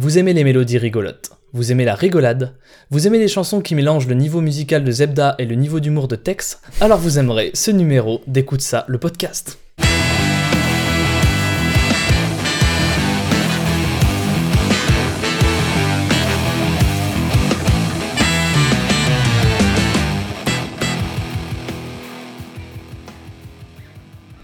[0.00, 2.54] Vous aimez les mélodies rigolotes, vous aimez la rigolade,
[2.88, 6.06] vous aimez les chansons qui mélangent le niveau musical de Zebda et le niveau d'humour
[6.06, 9.58] de Tex, alors vous aimerez ce numéro d'Écoute ça, le podcast.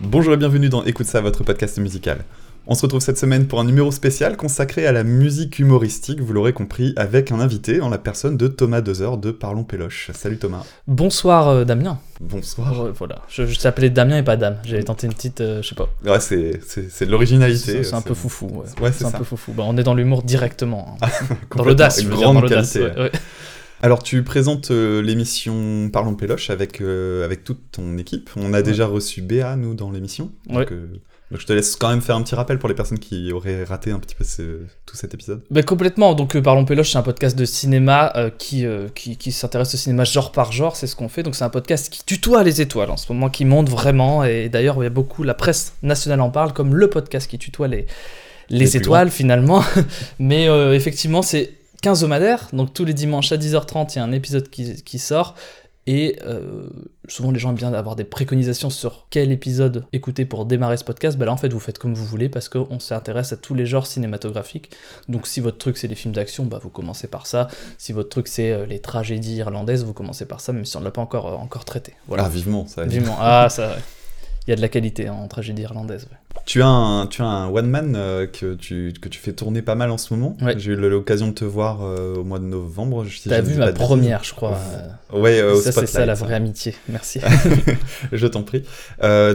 [0.01, 2.25] Bonjour et bienvenue dans Écoute ça, votre podcast musical.
[2.67, 6.33] On se retrouve cette semaine pour un numéro spécial consacré à la musique humoristique, vous
[6.33, 10.11] l'aurez compris, avec un invité en la personne de Thomas Dezer de Parlons Péloche.
[10.15, 10.65] Salut Thomas.
[10.87, 11.99] Bonsoir euh, Damien.
[12.23, 12.81] Bonsoir.
[12.87, 14.57] Euh, voilà, je, je t'appelais Damien et pas Dame.
[14.65, 15.91] J'avais tenté une petite, euh, je sais pas.
[16.07, 17.85] Ouais, c'est, c'est, de l'originalité.
[17.85, 18.47] C'est un peu foufou.
[18.47, 19.19] Ouais, Ouais, c'est un ça.
[19.19, 19.53] peu foufou.
[19.53, 20.97] Bah, on est dans l'humour directement.
[21.03, 21.09] hein.
[21.57, 22.77] dans l'audace, je veux dire, grande dans l'audace.
[22.77, 23.13] ouais.
[23.83, 28.31] Alors tu présentes euh, l'émission Parlons Péloche avec, avec toute ton équipe.
[28.37, 30.31] On a déjà reçu Béa, nous, dans l'émission.
[30.47, 30.77] Donc, Ouais.
[31.31, 33.65] Donc je te laisse quand même faire un petit rappel pour les personnes qui auraient
[33.65, 35.43] raté un petit peu ce- tout cet épisode.
[35.51, 36.15] Bah, complètement.
[36.15, 39.75] Donc, euh, Parlons Péloche, c'est un podcast de cinéma euh, qui, euh, qui, qui s'intéresse
[39.75, 40.77] au cinéma genre par genre.
[40.77, 41.23] C'est ce qu'on fait.
[41.23, 44.23] Donc, c'est un podcast qui tutoie les étoiles en ce moment, qui monte vraiment.
[44.23, 47.39] Et d'ailleurs, il y a beaucoup, la presse nationale en parle comme le podcast qui
[47.39, 47.87] tutoie les,
[48.51, 49.65] les, étoiles finalement.
[50.19, 50.45] Mais
[50.77, 52.49] effectivement, c'est quinzomadaire.
[52.53, 55.35] Donc, tous les dimanches à 10h30, il y a un épisode qui, qui sort.
[55.87, 56.67] Et euh,
[57.09, 60.85] souvent, les gens aiment bien avoir des préconisations sur quel épisode écouter pour démarrer ce
[60.85, 61.19] podcast.
[61.19, 63.67] Bah là, en fait, vous faites comme vous voulez parce qu'on s'intéresse à tous les
[63.67, 64.71] genres cinématographiques.
[65.09, 67.49] Donc si votre truc c'est les films d'action, bah vous commencez par ça.
[67.77, 70.81] Si votre truc c'est euh, les tragédies irlandaises, vous commencez par ça, même si on
[70.81, 71.95] ne l'a pas encore, euh, encore traité.
[72.09, 72.25] Voilà.
[72.25, 72.85] Ah, vivement, ça.
[72.85, 73.17] Vivement.
[73.21, 73.77] Ah, ça.
[74.47, 76.07] Il y a de la qualité hein, en tragédie irlandaise.
[76.11, 76.19] ouais.
[76.45, 79.63] Tu as un, tu as un one man euh, que, tu, que tu fais tourner
[79.63, 80.37] pas mal en ce moment.
[80.43, 80.55] Ouais.
[80.59, 83.07] J'ai eu l'occasion de te voir euh, au mois de novembre.
[83.09, 84.59] si T'as vu ma première, je crois.
[85.15, 86.75] euh, Ouais, euh, au ça, c'est ça la vraie amitié.
[86.91, 87.21] Merci.
[88.13, 88.65] Je t'en prie.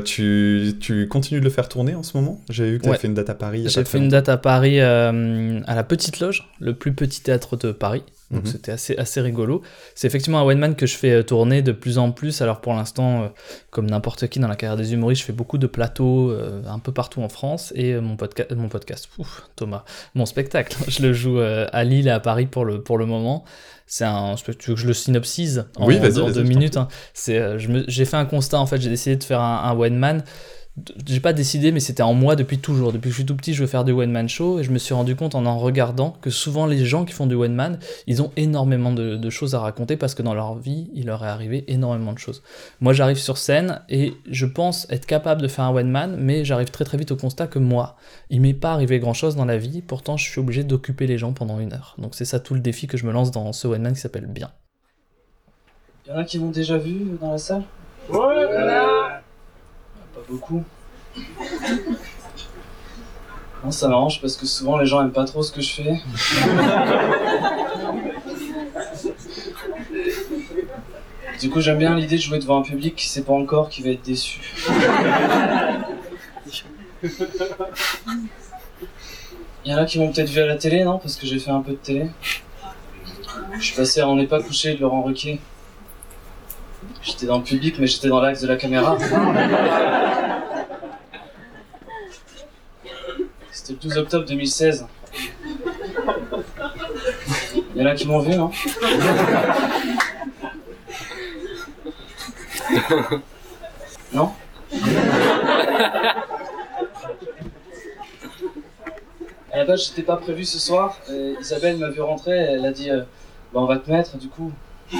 [0.05, 2.39] Tu, tu continues de le faire tourner en ce moment?
[2.49, 2.97] J'ai vu que tu Ouais.
[2.97, 3.63] fait une date à Paris.
[3.67, 7.71] J'ai fait une date à Paris à la Petite Loge, le plus petit théâtre de
[7.71, 8.03] Paris.
[8.31, 8.51] Donc Mhm.
[8.51, 9.63] c'était assez, assez rigolo.
[9.95, 12.41] C'est effectivement un one man que je fais euh, tourner de plus en plus.
[12.43, 13.27] Alors pour l'instant, euh,
[13.71, 16.77] comme n'importe qui dans la carrière des humoristes, je fais beaucoup de plateaux euh, un
[16.79, 17.73] peu partout en France.
[17.75, 19.83] Et euh, mon, podca- mon podcast, ouf, Thomas,
[20.13, 23.45] mon spectacle, je le joue à Lille et à Paris pour le, pour le moment.
[23.91, 24.35] C'est un.
[24.35, 26.87] Tu veux que je le synopsise en, Oui, en deux minutes hein.
[27.15, 28.79] C'est, J'ai fait un constat en fait.
[28.79, 30.23] J'ai décidé de faire un, un one man
[31.05, 32.91] j'ai pas décidé, mais c'était en moi depuis toujours.
[32.91, 34.71] Depuis que je suis tout petit, je veux faire du one man show et je
[34.71, 37.53] me suis rendu compte en en regardant que souvent les gens qui font du one
[37.53, 41.07] man, ils ont énormément de, de choses à raconter parce que dans leur vie, il
[41.07, 42.43] leur est arrivé énormément de choses.
[42.81, 46.45] Moi, j'arrive sur scène et je pense être capable de faire un one man, mais
[46.45, 47.95] j'arrive très très vite au constat que moi,
[48.29, 49.81] il m'est pas arrivé grand chose dans la vie.
[49.81, 51.95] Pourtant, je suis obligé d'occuper les gens pendant une heure.
[51.97, 53.99] Donc c'est ça tout le défi que je me lance dans ce one man qui
[53.99, 54.51] s'appelle Bien.
[56.05, 57.63] Il y en a qui m'ont déjà vu dans la salle?
[60.27, 60.63] Beaucoup.
[63.63, 66.01] Non, ça m'arrange parce que souvent les gens aiment pas trop ce que je fais.
[71.39, 73.81] Du coup, j'aime bien l'idée de jouer devant un public qui sait pas encore qui
[73.81, 74.41] va être déçu.
[79.65, 80.97] Il y en a qui m'ont peut-être vu à la télé, non?
[80.97, 82.09] Parce que j'ai fait un peu de télé.
[83.57, 85.39] Je suis passé à On n'est pas couché de Laurent Ruquier.
[87.01, 88.97] J'étais dans le public, mais j'étais dans l'axe de la caméra.
[93.69, 94.87] C'était le 12 octobre 2016.
[97.53, 98.49] Il y en a qui m'ont vu, non
[104.11, 104.31] Non?
[109.51, 110.97] À la base, j'étais pas prévu ce soir.
[111.11, 113.01] et Isabelle m'a vu rentrer, elle a dit euh,
[113.53, 114.51] Bah, on va te mettre, du coup.
[114.91, 114.97] C'est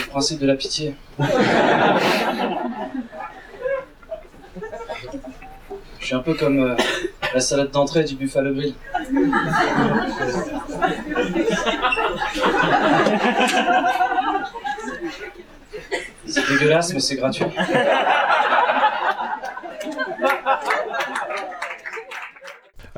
[0.00, 0.94] le principe de la pitié.
[6.16, 6.74] Un peu comme euh,
[7.34, 8.74] la salade d'entrée du Buffalo Grill.
[16.26, 17.44] C'est dégueulasse, mais c'est gratuit.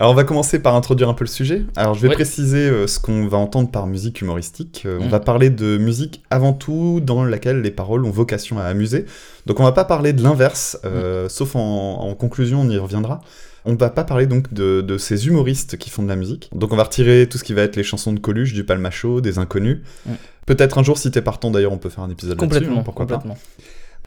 [0.01, 1.65] Alors on va commencer par introduire un peu le sujet.
[1.75, 2.15] Alors je vais Ouais.
[2.15, 4.85] préciser euh, ce qu'on va entendre par musique humoristique.
[4.87, 5.11] Euh, On Mhm.
[5.11, 9.07] va parler de musique avant tout dans laquelle les paroles ont vocation à amuser.
[9.47, 11.29] Donc on va pas parler de l'inverse, euh, Mhm.
[11.29, 11.61] sauf en,
[12.01, 13.21] en conclusion on y reviendra.
[13.65, 16.49] On va pas parler donc de, de ces humoristes qui font de la musique.
[16.55, 19.21] Donc on va retirer tout ce qui va être les chansons de Coluche, du Palmacho,
[19.21, 19.79] des inconnus.
[20.07, 20.15] Mhm.
[20.47, 22.85] Peut-être un jour si t'es partant d'ailleurs on peut faire un épisode là-dessus, Complètement, hein,
[22.85, 23.21] pourquoi pas.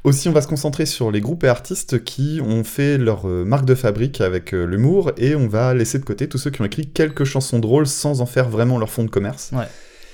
[0.03, 3.43] Aussi, on va se concentrer sur les groupes et artistes qui ont fait leur euh,
[3.45, 6.59] marque de fabrique avec euh, l'humour et on va laisser de côté tous ceux qui
[6.61, 9.51] ont écrit quelques chansons drôles sans en faire vraiment leur fond de commerce.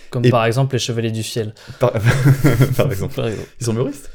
[0.10, 1.54] Comme Et- par exemple les Chevaliers du Ciel.
[1.80, 1.92] Par,
[2.75, 3.16] par exemple.
[3.16, 3.48] Par exemple.
[3.62, 4.10] Ils sont humoristes?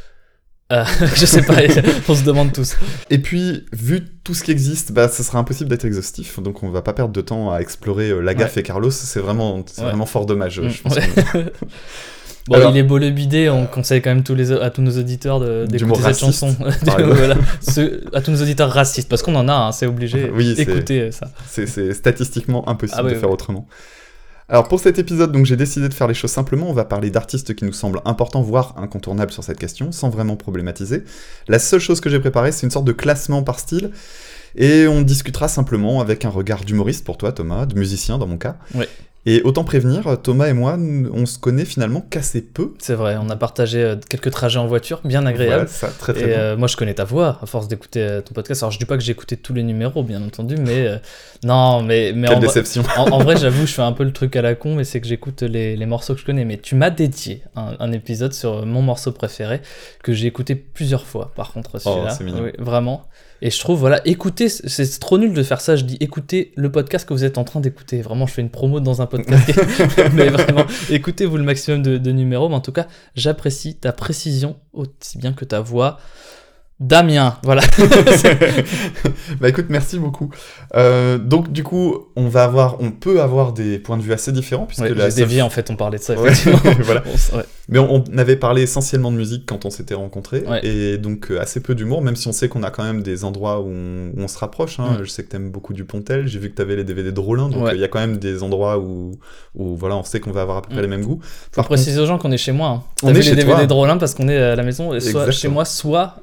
[0.72, 0.84] Euh,
[1.16, 1.56] je sais pas,
[2.08, 2.76] on se demande tous.
[3.10, 6.70] Et puis, vu tout ce qui existe, bah, ce sera impossible d'être exhaustif, donc on
[6.70, 9.64] va pas perdre de temps à explorer euh, Lagaffe et Carlos, c'est vraiment, Ouais.
[9.78, 10.60] vraiment fort dommage.
[10.60, 11.52] Mm, je pense ouais.
[12.48, 14.82] Bon, Alors- il est beau le bidet, on conseille quand même tous les, à tous
[14.82, 16.56] nos auditeurs d'écouter cette chanson.
[16.84, 17.36] Voilà.
[17.60, 20.30] Ce- à tous nos auditeurs racistes, parce qu'on en a, hein, c'est obligé.
[20.34, 21.28] Oui, Écoutez ça.
[21.46, 23.66] C'est statistiquement impossible Ah de faire autrement.
[24.48, 26.68] Alors pour cet épisode, donc j'ai décidé de faire les choses simplement.
[26.68, 30.36] On va parler d'artistes qui nous semblent importants, voire incontournables sur cette question, sans vraiment
[30.36, 31.04] problématiser.
[31.48, 33.92] La seule chose que j'ai préparée, c'est une sorte de classement par style.
[34.54, 38.36] Et on discutera simplement avec un regard d'humoriste pour toi, Thomas, de musicien dans mon
[38.36, 38.56] cas.
[38.74, 38.88] Ouais.
[39.24, 42.72] Et autant prévenir, Thomas et moi, on se connaît finalement qu'assez peu.
[42.80, 45.52] C'est vrai, on a partagé euh, quelques trajets en voiture, bien agréables.
[45.52, 46.38] Voilà, ça, très très Et bien.
[46.38, 48.64] euh, moi, je connais ta voix à force d'écouter euh, ton podcast.
[48.64, 50.96] Alors, je dis pas que j'ai écouté tous les numéros, bien entendu, mais euh,
[51.44, 52.82] non, mais, mais Quelle en, vrai- déception.
[52.96, 55.00] en, en vrai, j'avoue, je fais un peu le truc à la con, mais c'est
[55.00, 56.44] que j'écoute les, les morceaux que je connais.
[56.44, 59.60] Mais tu m'as dédié un, un épisode sur mon morceau préféré
[60.02, 61.30] que j'ai écouté plusieurs fois.
[61.36, 62.42] Par contre, celui-là, Oh, c'est mignon.
[62.42, 63.04] Oui, vraiment.
[63.44, 65.74] Et je trouve, voilà, écoutez, c'est trop nul de faire ça.
[65.74, 68.00] Je dis, écoutez le podcast que vous êtes en train d'écouter.
[68.00, 69.52] Vraiment, je fais une promo dans un podcast.
[70.14, 72.48] mais vraiment, écoutez-vous le maximum de, de numéros.
[72.48, 72.86] Mais en tout cas,
[73.16, 75.98] j'apprécie ta précision aussi bien que ta voix.
[76.82, 77.62] Damien, voilà.
[79.40, 80.30] bah écoute, merci beaucoup.
[80.74, 84.32] Euh, donc du coup, on va avoir, on peut avoir des points de vue assez
[84.32, 86.58] différents puisque Ouais, la dévié en fait, on parlait de ça effectivement.
[86.80, 87.02] voilà.
[87.34, 87.42] Ouais.
[87.68, 90.64] Mais on, on avait parlé essentiellement de musique quand on s'était rencontrés, Ouais.
[90.66, 93.24] et donc euh, assez peu d'humour, même si on sait qu'on a quand même des
[93.24, 94.80] endroits où on, où on se rapproche.
[94.80, 94.96] hein.
[94.98, 95.04] Mm.
[95.04, 97.48] Je sais que t'aimes beaucoup du Pontel, j'ai vu que t'avais les DVD de Rollin,
[97.48, 99.12] donc euh, il y a quand même des endroits où,
[99.54, 100.82] où voilà, on sait qu'on va avoir à peu près Mm.
[100.82, 101.20] les mêmes goûts.
[101.22, 102.68] Faut Par préciser aux gens qu'on est chez moi.
[102.68, 102.82] Hein.
[103.04, 103.66] On est vu chez les DVD toi.
[103.66, 105.30] de Rollin parce qu'on est à la maison, soit Exactement.
[105.30, 106.16] chez moi, soit,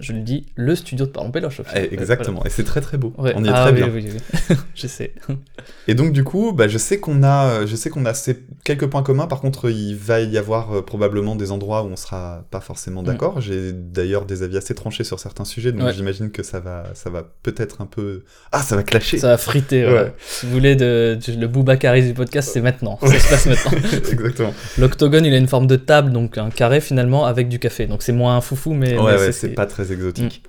[0.00, 1.60] je le dis, le studio de Parlons Péloche.
[1.76, 3.12] Eh, exactement, et c'est très très beau.
[3.18, 3.32] Ouais.
[3.36, 3.88] On y est Ah très oui, bien.
[3.92, 4.20] oui, oui,
[4.50, 4.56] oui.
[4.74, 5.14] je sais.
[5.88, 8.86] Et donc du coup, bah, je sais qu'on a, je sais qu'on a ces quelques
[8.86, 9.26] points communs.
[9.26, 13.02] Par contre, il va y avoir euh, probablement des endroits où on sera pas forcément
[13.02, 13.40] d'accord.
[13.40, 15.84] J'ai d'ailleurs des avis assez tranchés sur certains sujets, donc Mm.
[15.86, 15.92] Ouais.
[15.94, 18.22] j'imagine que ça va, ça va peut-être un peu.
[18.52, 19.18] Ah, ça va clasher.
[19.18, 19.84] Ça a frité.
[19.86, 19.92] ouais.
[19.92, 20.12] Ouais.
[20.18, 22.98] Si vous voulez de, du- le Boubacaris du podcast, c'est maintenant.
[23.02, 23.78] Ça se passe maintenant.
[24.12, 24.54] Exactement.
[24.78, 27.86] L'octogone, il a une forme de table, donc un carré finalement avec du café.
[27.86, 30.42] Donc c'est moins foufou, mais, Ouais, mais c'est pas très exotique.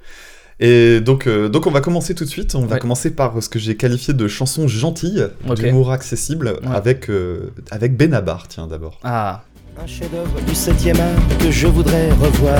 [0.59, 2.53] Et donc, euh, donc on va commencer tout de suite.
[2.53, 2.79] On va Ouais.
[2.79, 5.55] commencer par ce que j'ai qualifié de chansons gentilles, Ok.
[5.59, 6.75] d'humour accessible, Ouais.
[6.75, 8.99] avec, euh, avec Benabar, tiens d'abord.
[9.03, 9.43] Ah,
[9.81, 12.59] Un chef-d'œuvre du 7e art que je voudrais revoir.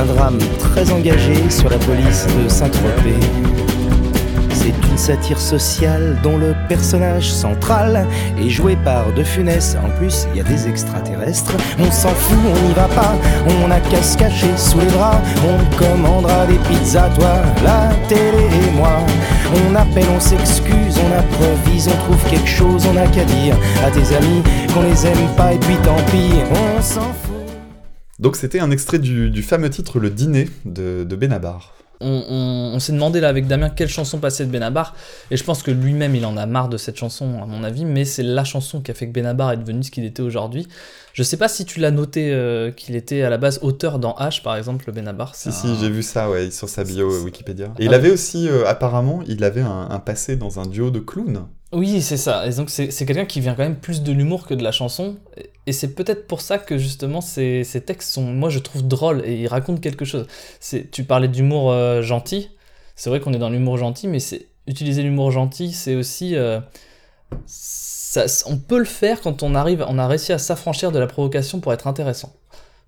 [0.00, 3.18] Un drame très engagé sur la police de Saint-Tropez.
[4.98, 8.04] Satire sociale dont le personnage central
[8.36, 9.76] est joué par De Funès.
[9.76, 11.54] En plus, il y a des extraterrestres.
[11.78, 13.16] On s'en fout, on n'y va pas.
[13.64, 15.18] On a qu'à se cacher sous les draps.
[15.46, 18.98] On commandera des pizzas, toi, la télé et moi.
[19.68, 23.90] On appelle, on s'excuse, on improvise, on trouve quelque chose, on a qu'à dire à
[23.90, 24.42] tes amis
[24.74, 27.36] qu'on les aime pas et puis tant pis, on s'en fout.
[28.18, 31.77] Donc c'était un extrait du, fameux titre Le Dîner de Benabar.
[32.00, 34.94] On, on- on s'est demandé là avec Damien quelle chanson passait de Benabar,
[35.30, 37.84] et je pense que lui-même il en a marre de cette chanson à mon avis,
[37.84, 40.66] mais c'est la chanson qui a fait que Benabar est devenu ce qu'il était aujourd'hui.
[41.12, 44.12] Je sais pas si tu l'as noté euh, qu'il était à la base auteur dans
[44.20, 45.34] H par exemple, le Benabar.
[45.34, 47.66] Si, si, j'ai vu ça ouais, sur sa bio euh, Wikipédia.
[47.78, 50.90] Et Ah il avait aussi, euh, apparemment, il avait un, un passé dans un duo
[50.90, 51.46] de clowns.
[51.72, 52.46] Oui, c'est ça.
[52.46, 55.16] Et donc, c'est quelqu'un qui vient quand même plus de l'humour que de la chanson.
[55.66, 59.22] Et- c'est peut-être pour ça que, justement, ces, ces textes sont, moi, je trouve drôles
[59.26, 60.26] et ils racontent quelque chose.
[60.92, 62.48] Tu parlais d'humour euh, gentil.
[62.96, 66.36] C'est vrai qu'on est dans l'humour gentil, mais c'est utiliser l'humour gentil, c'est aussi.
[66.36, 66.58] euh,
[67.46, 71.06] ça- on peut le faire quand on arrive, on a réussi à s'affranchir de la
[71.08, 72.32] provocation pour être intéressant.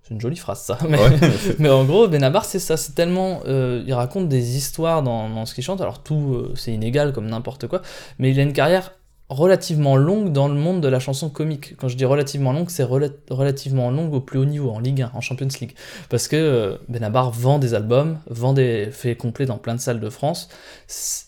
[0.03, 0.77] C'est une jolie phrase, ça.
[0.89, 1.17] Mais, Ouais.
[1.59, 2.75] mais en gros, Benabar, c'est ça.
[2.77, 3.41] C'est tellement.
[3.45, 5.79] euh, il raconte des histoires dans, dans ce qu'il chante.
[5.81, 7.81] Alors, tout, euh, c'est inégal comme n'importe quoi.
[8.19, 8.93] Mais il a une carrière
[9.29, 11.77] relativement longue dans le monde de la chanson comique.
[11.77, 15.03] Quand je dis relativement longue, c'est rela- relativement longue au plus haut niveau, en Ligue
[15.03, 15.73] 1, en Champions League.
[16.09, 20.01] Parce que euh, Benabar vend des albums, vend des faits complets dans plein de salles
[20.01, 20.49] de France.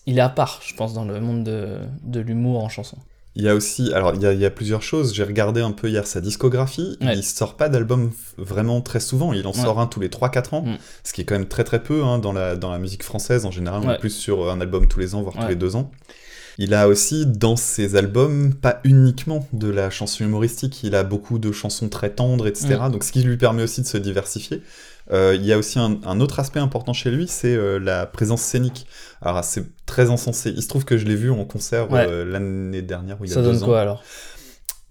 [0.04, 2.98] Il est à part, je pense, dans le monde de, de l'humour en chanson.
[3.36, 5.12] Il y a aussi, alors il y a, il y a plusieurs choses.
[5.12, 6.96] J'ai regardé un peu hier sa discographie.
[7.00, 7.16] Ouais.
[7.16, 9.32] Il sort pas d'album vraiment très souvent.
[9.32, 9.60] Il en Ouais.
[9.60, 10.76] sort un tous les 3-4 ans, Mm.
[11.02, 13.44] ce qui est quand même très très peu hein, dans, la, dans la musique française.
[13.44, 13.94] En général, on Ouais.
[13.94, 15.90] est plus sur un album tous les ans, voire tous les deux ans.
[16.58, 21.40] Il a aussi dans ses albums pas uniquement de la chanson humoristique, il a beaucoup
[21.40, 22.76] de chansons très tendres, etc.
[22.88, 22.92] Mm.
[22.92, 24.62] Donc ce qui lui permet aussi de se diversifier.
[25.12, 28.06] Euh, il y a aussi un, un autre aspect important chez lui, c'est euh, la
[28.06, 28.86] présence scénique.
[29.20, 30.50] Alors c'est très encensé.
[30.56, 32.06] Il se trouve que je l'ai vu en concert Ouais.
[32.08, 33.66] euh, l'année dernière, ou il y a Ça deux donne ans.
[33.66, 34.02] quoi alors?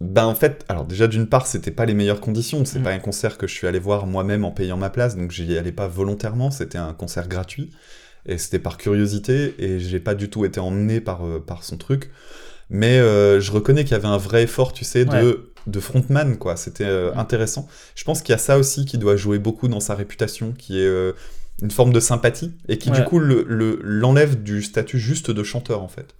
[0.02, 2.64] Ben en fait, alors déjà d'une part, c'était pas les meilleures conditions.
[2.66, 2.84] C'est Mm.
[2.84, 5.58] pas un concert que je suis allé voir moi-même en payant ma place, donc j'y
[5.58, 6.52] allais pas volontairement.
[6.52, 7.72] C'était un concert gratuit
[8.26, 12.12] et c'était par curiosité et j'ai pas du tout été emmené par par son truc.
[12.70, 15.22] Mais je reconnais qu'il y avait un vrai effort, tu sais, Ouais.
[15.24, 16.56] de frontman, quoi.
[16.58, 17.20] C'était euh, Mm.
[17.20, 17.68] intéressant.
[17.96, 20.80] Je pense qu'il y a ça aussi qui doit jouer beaucoup dans sa réputation, qui
[20.80, 21.14] est euh,
[21.62, 25.44] une forme de sympathie, et qui du coup le- le- l'enlève du statut juste de
[25.44, 26.16] chanteur, en fait.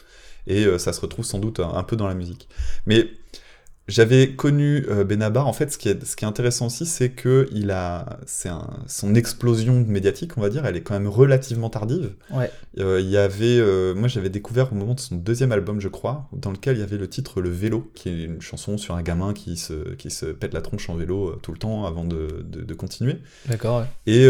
[0.48, 2.48] Et euh, ça se retrouve sans doute un, un peu dans la musique.
[2.86, 3.08] Mais
[3.88, 7.10] j'avais connu euh, Benabar, en fait, ce qui est, ce qui est intéressant aussi, c'est
[7.10, 8.50] que il a, c'est
[8.88, 12.12] son explosion médiatique, on va dire, elle est quand même relativement tardive.
[12.32, 12.50] Ouais.
[12.80, 15.90] Euh, Il y avait, euh, moi j'avais découvert au moment de son deuxième album, je
[15.90, 18.96] crois, dans lequel il y avait le titre Le Vélo, qui est une chanson sur
[18.96, 21.86] un gamin qui se, qui se pète la tronche en vélo euh, tout le temps
[21.86, 23.18] avant de, de- de continuer.
[23.48, 23.86] D'accord, ouais.
[24.08, 24.28] Et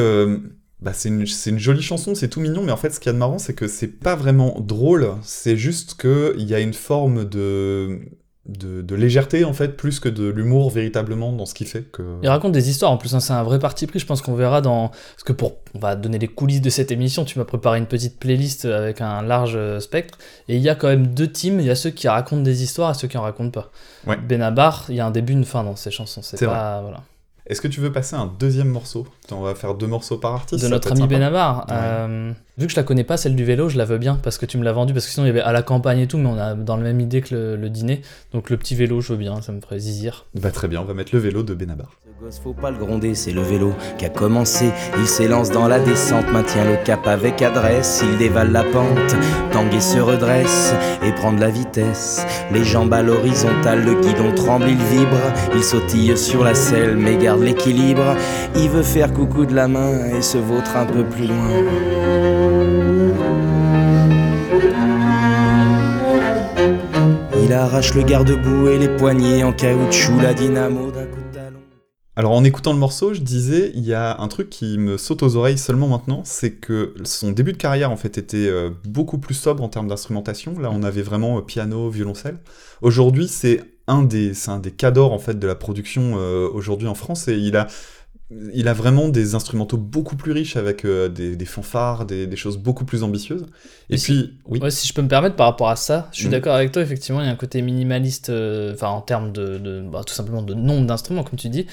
[0.82, 3.08] bah, c'est une, c'est une jolie chanson, c'est tout mignon, mais en fait ce qu'il
[3.08, 6.60] y a de marrant, c'est que c'est pas vraiment drôle, c'est juste qu'il y a
[6.60, 8.00] une forme de,
[8.46, 11.84] de, de légèreté en fait, plus que de l'humour véritablement dans ce qu'il fait.
[11.92, 12.04] Que...
[12.22, 14.00] Il raconte des histoires en plus, hein, c'est un vrai parti pris.
[14.00, 14.90] Je pense qu'on verra dans.
[14.90, 15.54] Parce que pour.
[15.76, 17.26] On va donner les coulisses de cette émission.
[17.26, 20.20] Tu m'as préparé une petite playlist avec un large euh, spectre.
[20.48, 21.60] Et il y a quand même deux teams.
[21.60, 23.72] Il y a ceux qui racontent des histoires et ceux qui en racontent pas.
[24.06, 24.18] Ouais.
[24.18, 26.22] Benabar, il y a un début, une fin dans ses chansons.
[26.22, 26.82] C'est pas.
[26.82, 27.02] Voilà.
[27.46, 29.06] Est-ce que tu veux passer un deuxième morceau?
[29.32, 30.64] On va faire deux morceaux par artiste.
[30.64, 31.08] de notre ami.
[31.08, 31.66] Benabar.
[31.70, 31.74] Ouais.
[31.76, 34.38] euh, vu que je la connais pas, celle du vélo, je la veux bien parce
[34.38, 34.94] que tu me l'as vendue.
[34.94, 36.76] Parce que sinon, il y avait à la campagne et tout, mais on a dans
[36.78, 38.02] la même idée que le, le dîner.
[38.34, 40.26] Donc le petit vélo, je veux bien, ça me ferait zizir.
[40.36, 41.92] Bah très bien, on va mettre le vélo de Benabar.
[42.06, 44.72] Ce gosse, faut pas le gronder, c'est le vélo qui a commencé.
[45.00, 48.04] Il s'élance dans la descente, maintient le cap avec adresse.
[48.04, 49.16] Il dévale la pente,
[49.52, 52.26] tangue et se redresse et prend de la vitesse.
[52.52, 55.18] Les jambes à l'horizontale, le guidon tremble, il vibre.
[55.56, 58.16] Il sautille sur la selle, mais garde l'équilibre.
[58.56, 61.50] Il veut faire coucou de la main et se vautre un peu plus loin.
[67.44, 71.60] Il arrache le garde-boue et les poignées en caoutchouc, la dynamo d'un coup de talon.
[72.16, 75.24] Alors en écoutant le morceau, je disais, il y a un truc qui me saute
[75.24, 79.18] aux oreilles seulement maintenant, c'est que son début de carrière en fait était euh, beaucoup
[79.18, 80.58] plus sobre en termes d'instrumentation.
[80.60, 82.38] Là, on avait vraiment euh, piano, violoncelle.
[82.82, 87.28] Aujourd'hui, c'est un des, c'est cadors en fait de la production euh, aujourd'hui en France
[87.28, 87.68] et il a,
[88.54, 92.36] il a vraiment des instrumentaux beaucoup plus riches avec euh, des, des fanfares, des, des
[92.36, 93.46] choses beaucoup plus ambitieuses.
[93.90, 96.20] Et Et puis, oui, Ouais, si je peux me permettre par rapport à ça, je
[96.20, 96.32] suis Mhm.
[96.32, 99.58] d'accord avec toi, effectivement, il y a un côté minimaliste, euh, enfin en termes de,
[99.58, 101.66] de- bah, tout simplement de nombre d'instruments, comme tu dis,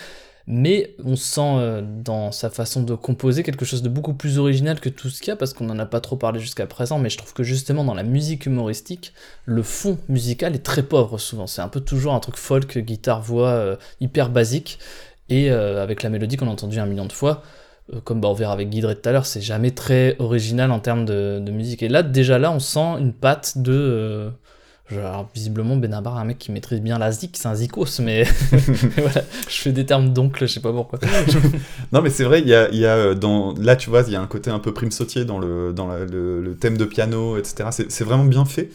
[0.46, 4.80] mais on sent euh, dans sa façon de composer quelque chose de beaucoup plus original
[4.80, 6.98] que tout ce qu'il y a, parce qu'on n'en a pas trop parlé jusqu'à présent,
[6.98, 9.12] mais je trouve que justement dans la musique humoristique,
[9.44, 13.22] le fond musical est très pauvre souvent, c'est un peu toujours un truc folk, guitare,
[13.22, 14.78] voix, hyper basique,
[15.30, 17.42] et euh, avec la mélodie qu'on a entendue un million de fois,
[17.94, 20.70] euh, comme bah, on verra avec Guy Drey tout à l'heure, c'est jamais très original
[20.70, 21.82] en termes de, musique.
[21.82, 23.72] Et là, déjà là, on sent une patte de.
[23.72, 24.30] euh,
[24.88, 28.24] genre, visiblement, Benabar est un mec qui maîtrise bien la zik, c'est un zikos, mais
[28.96, 30.98] voilà, je fais des termes d'oncle, je sais pas pourquoi.
[31.92, 34.20] Non, mais c'est vrai, y a, y a euh, là, tu vois, il y a
[34.20, 37.70] un côté un peu prime sautier dans le, dans le, thème de piano, etc.
[37.88, 38.70] C'est vraiment bien fait.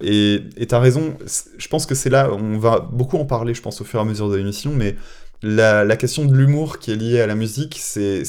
[0.00, 1.16] Et t'as raison,
[1.56, 4.02] je pense que c'est là, on va beaucoup en parler, je pense, au fur et
[4.02, 4.96] à mesure de l'émission, mais
[5.44, 8.22] la, la question de l'humour qui est liée à la musique, c'est.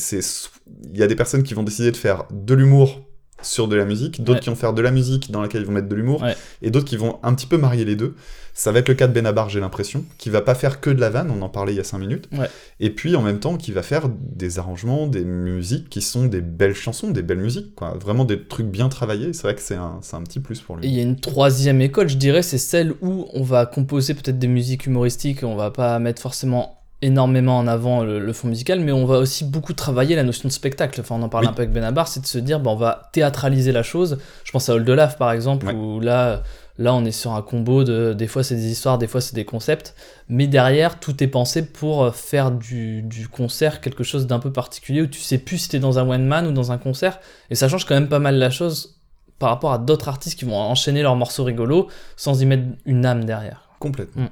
[0.94, 3.02] Il y a des personnes qui vont décider de faire de l'humour
[3.42, 4.44] sur de la musique, d'autres Ouais.
[4.44, 6.36] qui vont faire de la musique dans laquelle ils vont mettre de l'humour, Ouais.
[6.64, 8.16] et d'autres qui vont un petit peu marier les deux.
[8.56, 11.00] Ça va être le cas de Benabar, j'ai l'impression, qui va pas faire que de
[11.00, 12.50] la vanne, on en parlait il y a 5 minutes, Ouais.
[12.80, 16.42] et puis en même temps qui va faire des arrangements, des musiques qui sont des
[16.42, 17.96] belles chansons, des belles musiques, quoi.
[18.02, 20.82] Vraiment des trucs bien travaillés, c'est vrai que c'est un, un petit plus pour Et
[20.82, 20.88] lui.
[20.88, 24.40] il y a une troisième école, je dirais, c'est celle où on va composer peut-être
[24.40, 28.80] des musiques humoristiques, on va pas mettre forcément énormément en avant le, le fond musical,
[28.80, 31.00] mais on va aussi beaucoup travailler la notion de spectacle.
[31.02, 31.50] Enfin, on en parle Oui.
[31.52, 34.18] un peu avec Benabar, c'est de se dire, bah, on va théâtraliser la chose.
[34.44, 35.74] Je pense à Old Olaf, par exemple, Ouais.
[35.74, 36.44] où là,
[36.78, 39.36] là, on est sur un combo de, des fois c'est des histoires, des fois c'est
[39.36, 39.96] des concepts,
[40.30, 45.02] mais derrière, tout est pensé pour faire du, du concert quelque chose d'un peu particulier,
[45.02, 47.20] où tu sais plus si t'es dans un one man ou dans un concert,
[47.50, 48.96] et ça change quand même pas mal la chose
[49.40, 53.06] par rapport à d'autres artistes qui vont enchaîner leurs morceaux rigolos sans y mettre une
[53.06, 53.70] âme derrière.
[53.80, 54.24] Complètement.
[54.24, 54.30] Mm.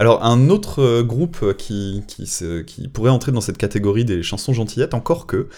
[0.00, 4.06] Alors, un autre euh, groupe euh, qui, qui, se- qui pourrait entrer dans cette catégorie
[4.06, 5.48] des chansons gentillettes, encore que,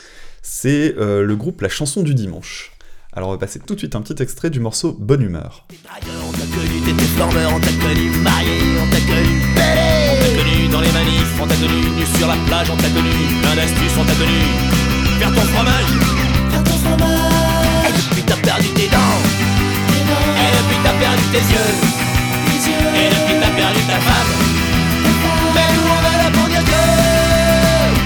[0.42, 2.72] c'est euh, le groupe La Chanson du Dimanche.
[3.12, 5.64] Alors, on va passer tout de suite un petit extrait du morceau Bonne Humeur.
[5.84, 10.18] Dragueur, on t'a connu, t'étais flambeur, on t'a connu marié, on t'a connu belle, on
[10.18, 13.10] t'a connu dans les manifs, on t'a connu nu sur la plage, on t'a connu
[13.42, 14.42] plein d'astuces, on t'a connu
[15.20, 15.90] faire ton fromage,
[16.50, 17.86] faire ton fromage.
[17.86, 19.22] Et depuis t'as perdu tes dents,
[20.34, 21.70] et depuis t'as perdu tes yeux,
[23.32, 24.30] et t'as perdu ta femme.
[25.54, 26.82] Mais nous on est là pour dire que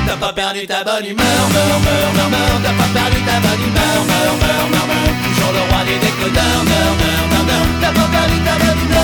[0.07, 3.63] t'as pas perdu ta bonne humeur, meur, meur, meur, meur, t'as pas perdu ta bonne
[3.69, 5.11] humeur, meur, meur, meur, meur.
[5.27, 9.03] Toujours le roi des décodeurs, meur, meur, meur, meur, t'as pas perdu ta bonne humeur.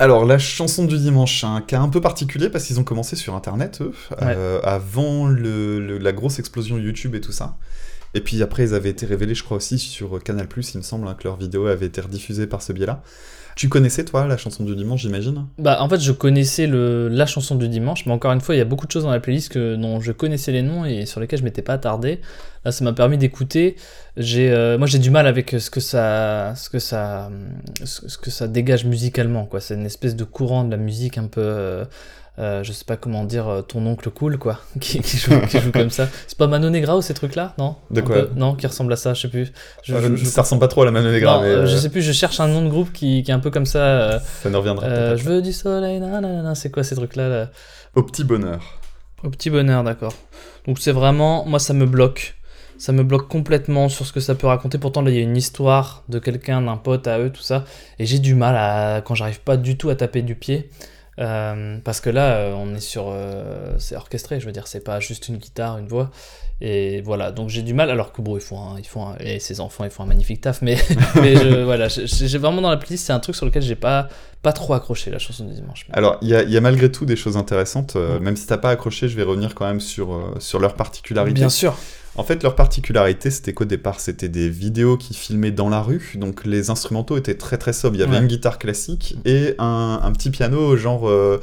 [0.00, 3.34] Alors, la chanson du dimanche, un cas un peu particulier parce qu'ils ont commencé sur
[3.36, 7.56] Internet, eux, euh, avant le- le- la grosse explosion YouTube et tout ça.
[8.14, 11.08] Et puis après, ils avaient été révélés, je crois aussi, sur Canal+, il me semble,
[11.08, 13.02] hein, que leur vidéo avait été rediffusée par ce biais-là.
[13.56, 15.46] Tu connaissais, toi, la chanson du dimanche, j'imagine?
[15.58, 18.60] Bah, en fait, je connaissais la chanson du dimanche, mais encore une fois, il y
[18.60, 21.20] a beaucoup de choses dans la playlist que, dont je connaissais les noms et sur
[21.20, 22.20] lesquels je m'étais pas attardé.
[22.64, 23.76] Là, ça m'a permis d'écouter.
[24.16, 27.30] J'ai, euh, moi, j'ai du mal avec ce que ça, ce que ça,
[27.84, 29.60] ce que ça dégage musicalement, quoi.
[29.60, 31.40] C'est une espèce de courant de la musique un peu.
[31.40, 31.84] euh, euh,
[32.38, 35.70] je sais pas comment dire, euh, ton oncle cool, quoi, qui, qui joue, qui joue
[35.72, 36.08] comme ça.
[36.26, 37.76] C'est pas Mano Negra ou ces trucs-là Non?
[37.90, 38.14] De quoi?
[38.26, 39.52] peu Non, qui ressemble à ça, je sais plus.
[39.84, 41.62] Je, Euh, je- je- Ça ressemble pas trop à la Mano Negra, Non, mais euh,
[41.62, 43.50] euh, je sais plus, je cherche un nom de groupe qui, qui est un peu
[43.50, 43.78] comme ça.
[43.78, 47.50] euh, ça ne reviendra euh, je veux du soleil, nanana, c'est quoi ces trucs-là là?
[47.94, 48.60] Au petit bonheur.
[49.22, 50.12] Au petit bonheur, d'accord.
[50.66, 52.36] Donc c'est vraiment, moi ça me bloque.
[52.76, 54.78] Ça me bloque complètement sur ce que ça peut raconter.
[54.78, 57.64] Pourtant là il y a une histoire de quelqu'un, d'un pote à eux, tout ça.
[58.00, 60.68] Et j'ai du mal à, quand j'arrive pas du tout à taper du pied.
[61.20, 64.82] Euh, parce que là euh, on est sur, euh, c'est orchestré, je veux dire, c'est
[64.82, 66.10] pas juste une guitare, une voix.
[66.60, 69.16] Et voilà, donc j'ai du mal, alors que bon, ils font, un- ils font un-
[69.18, 70.76] et ces enfants, ils font un magnifique taf, mais,
[71.16, 74.08] mais je, voilà, j'ai vraiment dans la playlist, c'est un truc sur lequel j'ai pas,
[74.42, 75.86] pas trop accroché, la chanson du dimanche.
[75.92, 77.96] Alors, il y, a- y a malgré tout des choses intéressantes.
[77.96, 81.34] Même si t'as pas accroché, je vais revenir quand même sur, sur leur particularité.
[81.34, 81.76] Bien sûr.
[82.16, 86.12] En fait, leur particularité, c'était qu'au départ, c'était des vidéos qui filmaient dans la rue,
[86.16, 87.96] donc les instrumentaux étaient très très sobres.
[87.96, 88.22] Il y avait Ouais.
[88.22, 91.40] une guitare classique et un, un petit piano, genre euh,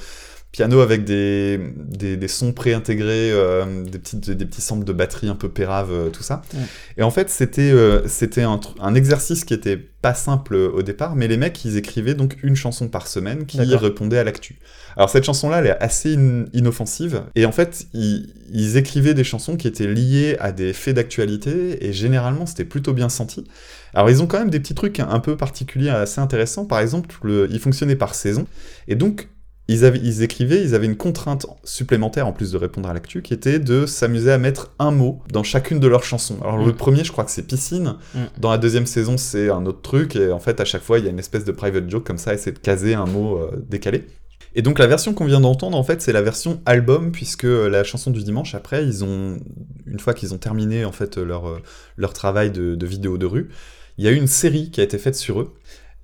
[0.52, 5.30] piano avec des, des, des sons préintégrés, euh, des, petites, des petits samples de batterie
[5.30, 6.42] un peu pérave, euh, tout ça.
[6.54, 6.60] Ouais.
[6.98, 11.16] Et en fait, c'était euh, c'était un, un exercice qui était pas simple au départ,
[11.16, 14.58] mais les mecs, ils écrivaient donc une chanson par semaine qui répondait à l'actu.
[14.98, 19.24] Alors cette chanson-là, elle est assez in- inoffensive, et en fait, ils, ils écrivaient des
[19.24, 23.46] chansons qui étaient liées à des faits d'actualité, et généralement, c'était plutôt bien senti.
[23.94, 26.66] Alors ils ont quand même des petits trucs un peu particuliers, assez intéressants.
[26.66, 28.48] Par exemple, le- ils fonctionnaient par saison,
[28.88, 29.30] et donc
[29.72, 33.22] ils, avaient, ils écrivaient, ils avaient une contrainte supplémentaire en plus de répondre à l'actu,
[33.22, 36.38] qui était de s'amuser à mettre un mot dans chacune de leurs chansons.
[36.42, 36.76] Alors le Mm.
[36.76, 37.96] premier, je crois que c'est piscine.
[38.16, 38.20] Mm.
[38.40, 41.06] Dans la deuxième saison, c'est un autre truc, et en fait, à chaque fois, il
[41.06, 43.64] y a une espèce de private joke comme ça, essayer de caser un mot euh,
[43.70, 44.06] décalé.
[44.54, 47.70] Et donc la version qu'on vient d'entendre, en fait, c'est la version album, puisque euh,
[47.70, 49.38] la chanson du dimanche, après, ils ont,
[49.86, 51.62] une fois qu'ils ont terminé en fait leur, euh,
[51.96, 53.50] leur travail de, de vidéo de rue,
[53.98, 55.54] il y a eu une série qui a été faite sur eux.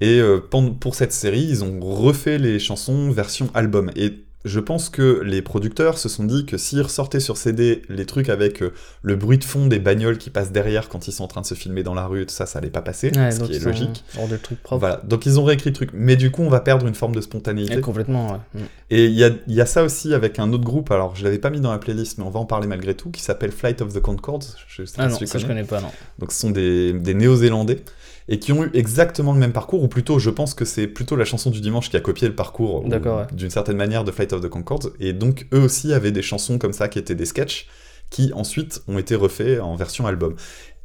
[0.01, 3.91] Et euh, pour cette série, ils ont refait les chansons version album.
[3.95, 4.13] Et
[4.45, 8.29] je pense que les producteurs se sont dit que s'ils ressortaient sur CD les trucs
[8.29, 11.27] avec euh, le bruit de fond des bagnoles qui passent derrière quand ils sont en
[11.27, 13.41] train de se filmer dans la rue, tout ça, ça allait pas passer, Ouais, ce
[13.41, 14.05] qui est logique.
[14.17, 14.79] Hors de trucs propres.
[14.79, 15.89] Voilà, donc ils ont réécrit le truc.
[15.91, 17.73] Mais du coup, on va perdre une forme de spontanéité.
[17.73, 18.62] Et complètement, ouais.
[18.62, 18.65] Mm.
[18.91, 21.25] Et il y a, il y a ça aussi avec un autre groupe, alors je
[21.25, 23.51] l'avais pas mis dans la playlist, mais on va en parler malgré tout, qui s'appelle
[23.51, 24.43] Flight of the Concords.
[24.69, 25.65] Je sais pas Ah si non, tu ça je connais.
[25.65, 25.91] connais pas, non.
[26.19, 27.83] Donc ce sont des, des Néo-Zélandais,
[28.29, 31.15] et qui ont eu exactement le même parcours, ou plutôt, je pense que c'est plutôt
[31.15, 32.99] la chanson du dimanche qui a copié le parcours, ouais.
[33.31, 34.89] d'une certaine manière, de Flight of the Concords.
[34.99, 37.67] Et donc eux aussi avaient des chansons comme ça qui étaient des sketchs,
[38.09, 40.35] qui ensuite ont été refaits en version album.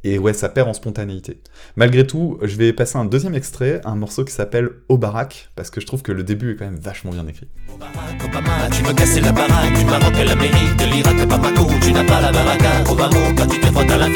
[0.05, 1.39] Et ouais, ça perd en spontanéité.
[1.77, 5.79] Malgré tout, je vais passer un deuxième extrait, un morceau qui s'appelle Au parce que
[5.79, 7.47] je trouve que le début est quand même vachement bien écrit.
[8.71, 12.31] Tu la baraque du Maroc à l'Amérique, de l'Irak à Bamako, tu n'as pas la
[12.33, 14.09] baraka, quand tu te frottes à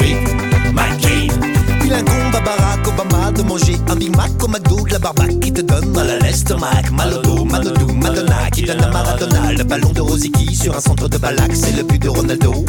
[0.98, 1.47] king,
[1.88, 5.40] Il incombe à Barack Obama de manger un Big Mac au McDo de la barbaque
[5.40, 8.82] qui te donne mal à l'estomac, mal au dos, mal au dos, Madonna qui donne
[8.82, 12.10] à Maradona le ballon de Rosicky sur un centre de Balak, c'est le but de
[12.10, 12.66] Ronaldo.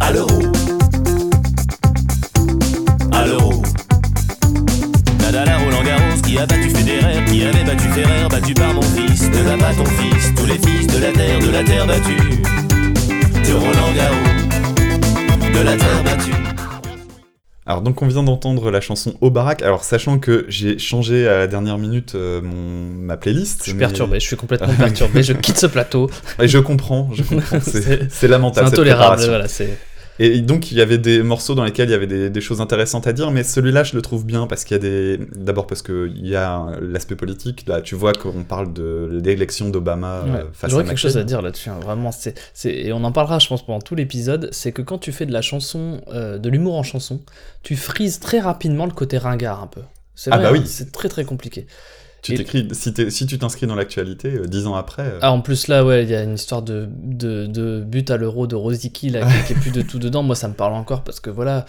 [0.00, 0.40] à l'euro.
[3.12, 3.62] À l'euro.
[5.20, 9.28] Nadal Roland Garros, qui a battu Federer, qui avait battu Ferrer, battu par mon fils,
[9.28, 12.16] ne bat pas ton fils, tous les fils de la terre, de la terre battue.
[12.16, 16.51] De Roland Garros, de la terre battue.
[17.72, 21.38] Alors donc on vient d'entendre la chanson Au Barack, alors sachant que j'ai changé à
[21.38, 23.60] la dernière minute euh, mon, ma playlist.
[23.60, 26.10] Je suis mais- perturbé, je suis complètement perturbé, je quitte ce plateau.
[26.38, 29.78] Et je comprends, je comprends, c'est C'est- c'est C'est lamentable cette intolérable, voilà, c'est...
[30.18, 32.60] Et donc il y avait des morceaux dans lesquels il y avait des, des choses
[32.60, 35.18] intéressantes à dire, mais celui-là je le trouve bien parce qu'il y a des...
[35.34, 40.18] D'abord parce qu'il y a l'aspect politique, là tu vois qu'on parle de l'élection d'Obama
[40.26, 40.44] euh, Ouais.
[40.52, 42.12] face à J'aurais quelque chose à dire là-dessus, hein, vraiment.
[42.12, 44.48] C'est, c'est, et on en parlera, je pense, pendant tout l'épisode.
[44.52, 47.20] C'est que quand tu fais de la chanson, euh, de l'humour en chanson,
[47.62, 49.80] tu frises très rapidement le côté ringard un peu.
[50.14, 50.66] C'est Ah vrai, bah hein, oui.
[50.66, 51.66] c'est très très compliqué.
[52.22, 55.02] Tu t'écris, si, tu t'inscris dans l'actualité, euh, dix ans après...
[55.02, 58.10] euh, Ah, en plus, là, ouais, il y a une histoire de, de, de but
[58.12, 60.22] à l'euro de Rosicky, là, qui, qui est plus de tout dedans.
[60.22, 61.66] Moi, ça me parle encore parce que voilà.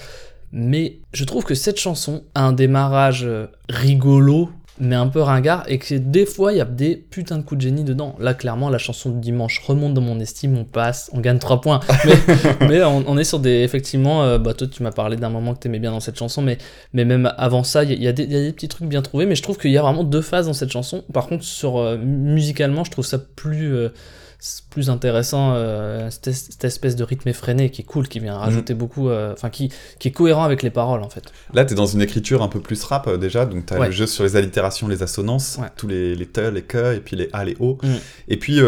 [0.52, 5.64] Mais je trouve que cette chanson a un démarrage euh, rigolo, mais un peu ringard,
[5.68, 8.16] et que des fois, il y a des putains de coups de génie dedans.
[8.20, 11.62] Là, clairement, la chanson de dimanche remonte dans mon estime, on passe, on gagne 3
[11.62, 11.80] points.
[12.06, 13.62] Mais, mais on, on est sur des.
[13.62, 16.42] Effectivement, euh, bah, toi, tu m'as parlé d'un moment que t'aimais bien dans cette chanson,
[16.42, 16.58] mais,
[16.94, 18.88] mais même avant ça, il y, a- y des- il y a des petits trucs
[18.88, 21.04] bien trouvés, mais je trouve qu'il y a vraiment deux phases dans cette chanson.
[21.14, 23.76] Par contre, sur euh, musicalement, je trouve ça plus.
[23.76, 23.90] euh,
[24.70, 28.74] plus intéressant euh, cette, cette espèce de rythme effréné qui est cool, qui vient rajouter
[28.74, 31.24] beaucoup, euh, enfin qui, qui est cohérent avec les paroles en fait.
[31.54, 33.86] Là, t'es dans une écriture un peu plus rap euh, déjà, donc t'as Ouais.
[33.88, 35.68] le jeu sur les allitérations, les assonances, Ouais.
[35.78, 37.78] tous les, les te, les que, et puis les a, les o.
[37.82, 37.88] Mm.
[38.28, 38.60] Et puis,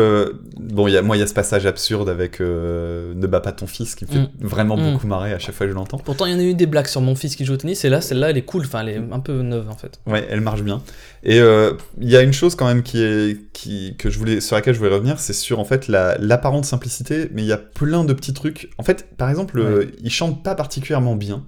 [0.57, 3.67] bon, y a, moi, il y a ce passage absurde avec Ne bats pas ton
[3.67, 4.29] fils qui me fait Mm.
[4.41, 4.93] vraiment Mm.
[4.93, 5.97] beaucoup marrer à chaque fois que je l'entends.
[5.97, 7.83] Pourtant, il y en a eu des blagues sur mon fils qui joue au tennis,
[7.85, 9.99] et là, celle-là, elle est cool, enfin, elle est un peu neuve en fait.
[10.07, 10.81] Ouais, elle marche bien.
[11.23, 14.55] Et il y a une chose quand même qui est, qui, que je voulais, sur
[14.55, 17.57] laquelle je voulais revenir, c'est sur en fait la- l'apparente simplicité, mais il y a
[17.57, 18.69] plein de petits trucs.
[18.77, 21.45] En fait, par exemple, euh, ils chantent pas particulièrement bien.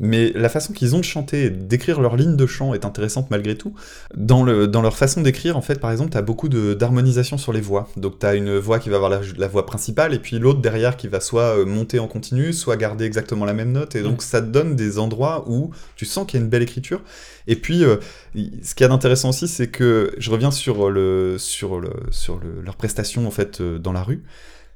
[0.00, 3.30] Mais la façon qu'ils ont de chanter et d'écrire leur ligne de chant est intéressante
[3.30, 3.74] malgré tout.
[4.14, 7.60] Dans, le, dans leur façon d'écrire, en fait, par exemple, t'as beaucoup d'harmonisation sur les
[7.60, 7.88] voix.
[7.96, 10.96] Donc t'as une voix qui va avoir la, la voix principale, et puis l'autre derrière
[10.96, 13.96] qui va soit euh, monter en continu, soit garder exactement la même note.
[13.96, 16.62] Et donc ça te donne des endroits où tu sens qu'il y a une belle
[16.62, 17.00] écriture.
[17.46, 17.96] Et puis, euh,
[18.34, 22.38] ce qu'il y a d'intéressant aussi, c'est que je reviens sur, le, sur, le, sur
[22.38, 24.22] le, leur prestation en fait euh, dans la rue.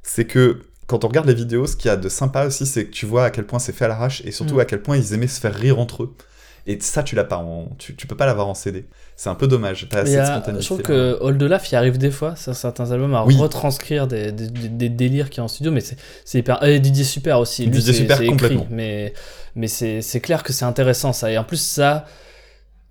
[0.03, 0.59] C'est que
[0.93, 3.05] quand on regarde les vidéos, ce qu'il y a de sympa aussi, c'est que tu
[3.07, 4.61] vois à quel point c'est fait à l'arrache et surtout Mm.
[4.61, 6.15] à quel point ils aimaient se faire rire entre eux.
[6.65, 8.85] Et ça, tu l'as pas en, tu, tu peux pas l'avoir en CD.
[9.17, 9.89] C'est un peu dommage.
[9.93, 10.63] Mais assez y de a- spontanéité.
[10.63, 13.37] je trouve que Old Olaf y arrive des fois sur certains albums à Oui.
[13.37, 16.63] retranscrire des, des, des- des délires qui en studio, mais c'est hyper.
[16.63, 17.65] Et Didier Super aussi.
[17.65, 18.67] Lui, Didier Super, écrit, complètement.
[18.71, 19.13] mais
[19.67, 21.33] c'est clair que c'est intéressant ça.
[21.33, 22.05] Et en plus, ça,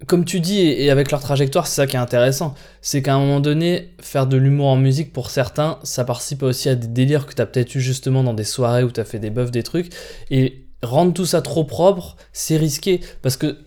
[0.07, 2.55] comme tu dis, et avec leur trajectoire, c'est ça qui est intéressant.
[2.81, 6.69] C'est qu'à un moment donné, faire de l'humour en musique, pour certains, ça participe aussi
[6.69, 9.05] à des délires que tu as peut-être eu justement dans des soirées où tu as
[9.05, 9.91] fait des buffs, des trucs.
[10.31, 13.01] Et rendre tout ça trop propre, c'est risqué.
[13.21, 13.57] Parce que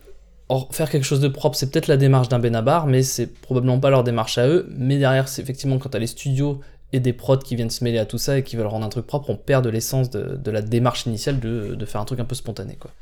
[0.73, 3.91] faire quelque chose de propre, c'est peut-être la démarche d'un Benabar, mais c'est probablement pas
[3.91, 4.67] leur démarche à eux.
[4.77, 6.61] Mais derrière, c'est effectivement quand tu as les studios
[6.93, 8.89] et des prods qui viennent se mêler à tout ça et qui veulent rendre un
[8.89, 12.05] truc propre, on perd de l'essence de, de la démarche initiale de, de faire un
[12.05, 12.77] truc un peu spontané.
[12.77, 12.93] Quoi.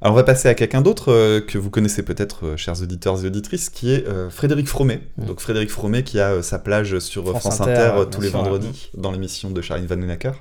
[0.00, 3.24] Alors on va passer à quelqu'un d'autre euh, que vous connaissez peut-être, euh, chers auditeurs
[3.24, 5.00] et auditrices, qui est euh, Frédéric Fromet.
[5.16, 5.26] Mm.
[5.26, 8.90] Donc Frédéric Fromet qui a sa plage sur France France, Inter, tous les sûr, vendredis
[8.94, 10.32] dans l'émission de Charline Van Nunacker.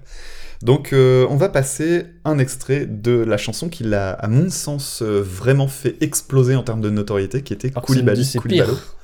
[0.63, 5.67] Donc on va passer un extrait de la chanson qui l'a, à mon sens, vraiment
[5.67, 7.75] fait exploser en termes de notoriété, qui était que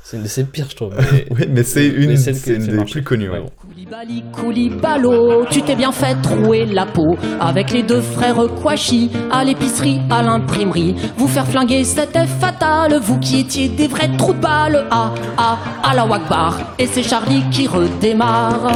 [0.03, 0.67] c'est une de ses pires.
[0.69, 0.93] Je trouve.
[1.11, 3.29] mais- Oui, mais c'est une, des plus connues.
[3.29, 3.39] ouais.
[3.39, 3.51] Ouais, bon.
[3.83, 9.43] Koulibaly, Kouliballo, tu t'es bien fait trouer la peau avec les deux frères Kouachi à
[9.43, 10.95] l'épicerie, à l'imprimerie.
[11.17, 14.85] Vous faire flinguer, c'était fatal, vous qui étiez des vrais trous de.
[14.89, 18.71] Ah, ah, à la Wakbar, et c'est Charlie qui redémarre.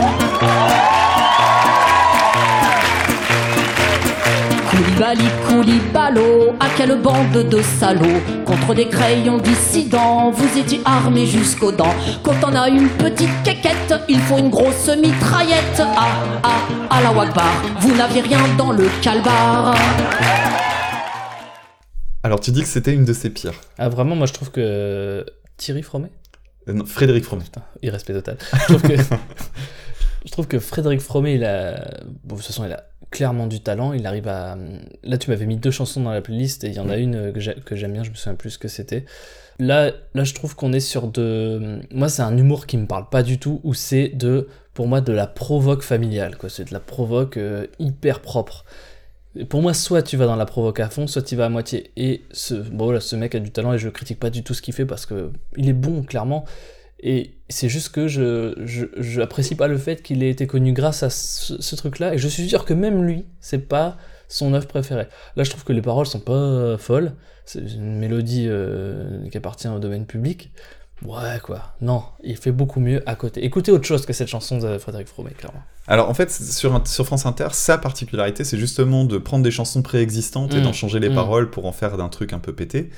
[4.87, 11.73] Koulibaly, Kouliballo, à quelle bande de salauds Contre des crayons dissidents, vous étiez armés jusqu'aux
[11.73, 17.01] dents Quand on a une petite quéquette, il faut une grosse mitraillette Ah, ah, à
[17.01, 19.75] la Wakbar, vous n'aviez rien dans le calbar
[22.23, 23.59] Alors tu dis que c'était une de ses pires.
[23.77, 25.25] Ah, vraiment, moi je trouve que.
[25.57, 26.11] Thierry Fromet
[26.69, 27.43] Euh, non, Frédéric Fromet.
[27.43, 28.37] Putain, irrespect total.
[28.53, 28.95] Je trouve que,
[30.25, 31.73] je trouve que Frédéric Fromet, il a.
[32.23, 33.93] Bon, de toute façon, il a clairement du talent.
[33.93, 34.57] Il arrive à.
[35.03, 37.31] Là, tu m'avais mis deux chansons dans la playlist et il y en a une
[37.33, 39.05] que j'ai- que j'aime bien, je me souviens plus ce que c'était.
[39.59, 41.79] Là, là, je trouve qu'on est sur de.
[41.91, 44.47] Moi, c'est un humour qui me parle pas du tout, où c'est de.
[44.73, 46.49] Pour moi, de la provoque familiale, quoi.
[46.49, 48.63] C'est de la provoque euh, hyper propre.
[49.35, 51.49] Et Pour moi, soit tu vas dans la provoque à fond, soit tu vas à
[51.49, 51.91] moitié.
[51.97, 54.53] Et ce, bon, voilà, ce mec a du talent et je critique pas du tout
[54.53, 56.45] ce qu'il fait parce que il est bon, clairement.
[56.99, 59.21] Et c'est juste que je, je, je
[59.55, 62.13] pas le fait qu'il ait été connu grâce à ce, truc-là.
[62.13, 65.07] Et je suis sûr que même lui, c'est pas son œuvre préférée.
[65.35, 67.13] Là, je trouve que les paroles sont pas folles.
[67.45, 70.51] C'est une mélodie euh, qui appartient au domaine public.
[71.05, 71.73] Ouais, quoi.
[71.79, 73.45] Non, il fait beaucoup mieux à côté.
[73.45, 75.61] Écoutez autre chose que cette chanson de Frédéric Fromet, clairement.
[75.87, 79.81] Alors en fait, sur, sur France Inter, sa particularité, c'est justement de prendre des chansons
[79.83, 80.63] préexistantes et Mm.
[80.63, 81.15] d'en changer les Mm.
[81.15, 82.89] paroles pour en faire d'un truc un peu pété.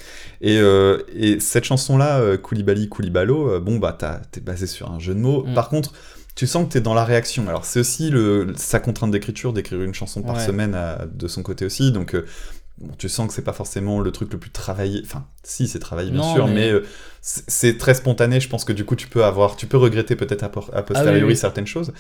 [0.42, 3.98] Et, euh, et cette chanson-là, euh, Koulibaly Kouliballo, euh, bon bah
[4.32, 5.44] t'es basé sur un jeu de mots.
[5.46, 5.54] Mm.
[5.54, 5.94] Par contre,
[6.36, 7.50] tu sens que t'es dans la réaction.
[7.50, 10.46] Alors c'est aussi le, sa contrainte d'écriture, d'écrire une chanson par Ouais.
[10.46, 11.92] semaine à- de son côté aussi.
[11.92, 12.26] Donc euh,
[12.80, 15.02] bon, tu sens que c'est pas forcément le truc le plus travaillé.
[15.04, 16.84] Enfin, si c'est travaillé bien Non, sûr, mais, mais- euh,
[17.22, 18.40] c'est très spontané.
[18.40, 20.82] Je pense que du coup tu peux avoir, tu peux regretter peut-être a, por- a
[20.84, 21.36] posteriori Ah oui, oui.
[21.38, 21.92] certaines choses.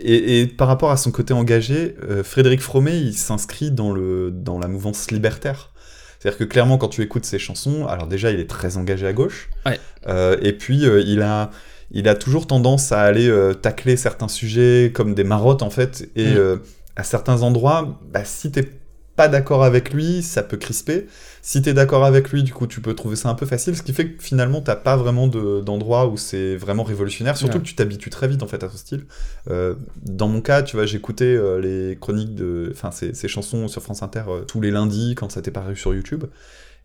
[0.00, 4.30] Et, et par rapport à son côté engagé, euh, Frédéric Fromet, il s'inscrit dans, le,
[4.32, 5.70] dans la mouvance libertaire.
[6.18, 9.12] C'est-à-dire que clairement, quand tu écoutes ses chansons, alors déjà, il est très engagé à
[9.12, 9.48] gauche.
[9.66, 9.78] Ouais.
[10.08, 11.50] Euh, et puis, euh, il, a,
[11.92, 13.30] il a toujours tendance à aller
[13.62, 16.08] tacler certains sujets comme des marottes, en fait.
[16.16, 16.60] Et Mm.
[16.96, 18.68] à certains endroits, bah, si t'es
[19.16, 21.06] pas d'accord avec lui, ça peut crisper.
[21.42, 23.82] Si t'es d'accord avec lui, du coup, tu peux trouver ça un peu facile, ce
[23.82, 27.36] qui fait que finalement, t'as pas vraiment de- d'endroit où c'est vraiment révolutionnaire.
[27.36, 27.62] Surtout Ouais.
[27.62, 29.06] que tu t'habitues très vite en fait à son style.
[29.50, 33.68] Euh, dans mon cas, tu vois, j'écoutais euh, les chroniques de, enfin, ces, ces chansons
[33.68, 36.24] sur France Inter euh, tous les lundis quand ça était paru sur YouTube.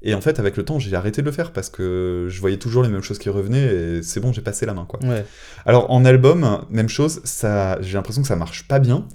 [0.03, 2.57] Et en fait, avec le temps, j'ai arrêté de le faire parce que je voyais
[2.57, 3.65] toujours les mêmes choses qui revenaient
[3.99, 4.99] et c'est bon, j'ai passé la main, quoi.
[5.03, 5.25] Ouais.
[5.65, 9.07] Alors, en album, même chose, ça, j'ai l'impression que ça marche pas bien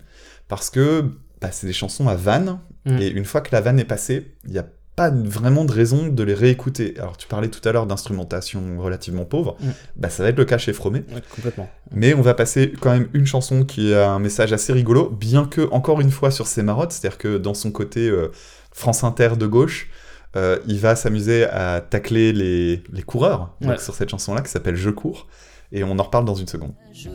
[0.49, 1.05] parce que
[1.41, 2.99] bah, c'est des chansons à vanne Mm.
[2.99, 6.07] et une fois que la vanne est passée, il n'y a pas vraiment de raison
[6.09, 6.95] de les réécouter.
[6.99, 9.67] Alors, tu parlais tout à l'heure d'instrumentation relativement pauvre, Mm.
[9.97, 11.01] bah, ça va être le cas chez Fromé.
[11.13, 11.69] Ouais, complètement.
[11.93, 15.45] Mais on va passer quand même une chanson qui a un message assez rigolo, bien
[15.47, 18.29] que, encore une fois, sur ses marottes, c'est-à-dire que dans son côté euh,
[18.73, 19.91] France Inter de gauche,
[20.37, 24.77] euh, il va s'amuser à tacler les, les coureurs, donc sur cette chanson-là qui s'appelle
[24.77, 25.27] Je cours,
[25.73, 26.73] et on en reparle dans une seconde.
[26.93, 27.09] Je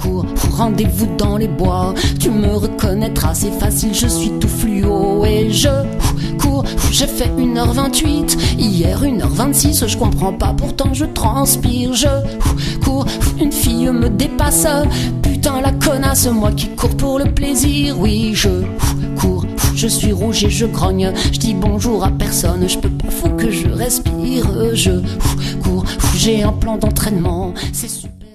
[0.00, 1.94] cours, rendez-vous dans les bois.
[2.18, 5.24] Tu me reconnaîtras, c'est facile, je suis tout fluo.
[5.24, 5.68] Et je
[6.38, 11.92] cours, j'ai fait 1h28, hier 1h26, je comprends pas, pourtant je transpire.
[11.92, 12.08] Je
[12.84, 13.06] cours,
[13.40, 14.66] une fille me dépasse.
[15.22, 17.98] Putain, la connasse, moi qui cours pour le plaisir.
[17.98, 18.48] Oui, je
[19.18, 19.33] cours,
[19.84, 21.12] je suis rouge et je grogne.
[21.30, 24.74] Je dis bonjour à personne, je peux pas, faut que je respire.
[24.74, 24.92] Je
[25.62, 25.84] cours,
[26.16, 28.30] j'ai un plan d'entraînement, c'est super.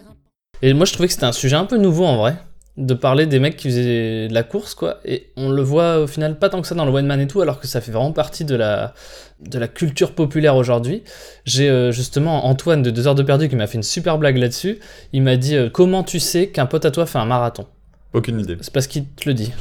[0.62, 2.36] Et moi, je trouvais que c'était un sujet un peu nouveau en vrai,
[2.78, 5.00] de parler des mecs qui faisaient de la course, quoi.
[5.06, 7.26] Et on le voit au final pas tant que ça dans le one man et
[7.26, 8.94] tout, alors que ça fait vraiment partie de la,
[9.40, 11.02] de la culture populaire aujourd'hui.
[11.46, 14.38] J'ai euh, justement Antoine de 2 heures de perdu qui m'a fait une super blague
[14.38, 14.78] là-dessus.
[15.14, 17.66] Il m'a dit euh, Comment tu sais qu'un pote à toi fait un marathon?
[18.14, 18.56] Aucune idée.
[18.62, 19.52] C'est parce qu'il te le dit.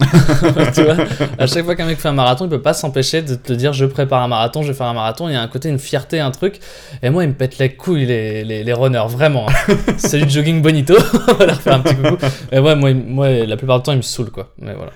[0.74, 0.96] tu vois,
[1.38, 3.72] à chaque fois qu'un mec fait un marathon, il peut pas s'empêcher de te dire
[3.72, 5.28] je prépare un marathon, je vais faire un marathon.
[5.28, 6.60] Il y a un côté, une fierté, un truc.
[7.02, 9.46] Et moi, il me pète les couilles, les, les, les runners, vraiment.
[9.48, 9.74] hein.
[9.98, 10.94] Salut Jogging Bonito,
[11.28, 12.16] on va leur faire un petit coucou.
[12.52, 14.48] Et ouais, moi, moi, la plupart du temps, il me saoule, quoi.
[14.58, 14.92] Mais voilà.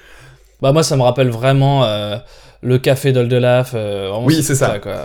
[0.62, 2.17] Bah, moi, ça me rappelle vraiment euh,
[2.64, 3.72] le café d'Oldelaf.
[3.74, 4.79] euh, Oui, ce c'est ça.
[4.81, 4.96] quoi.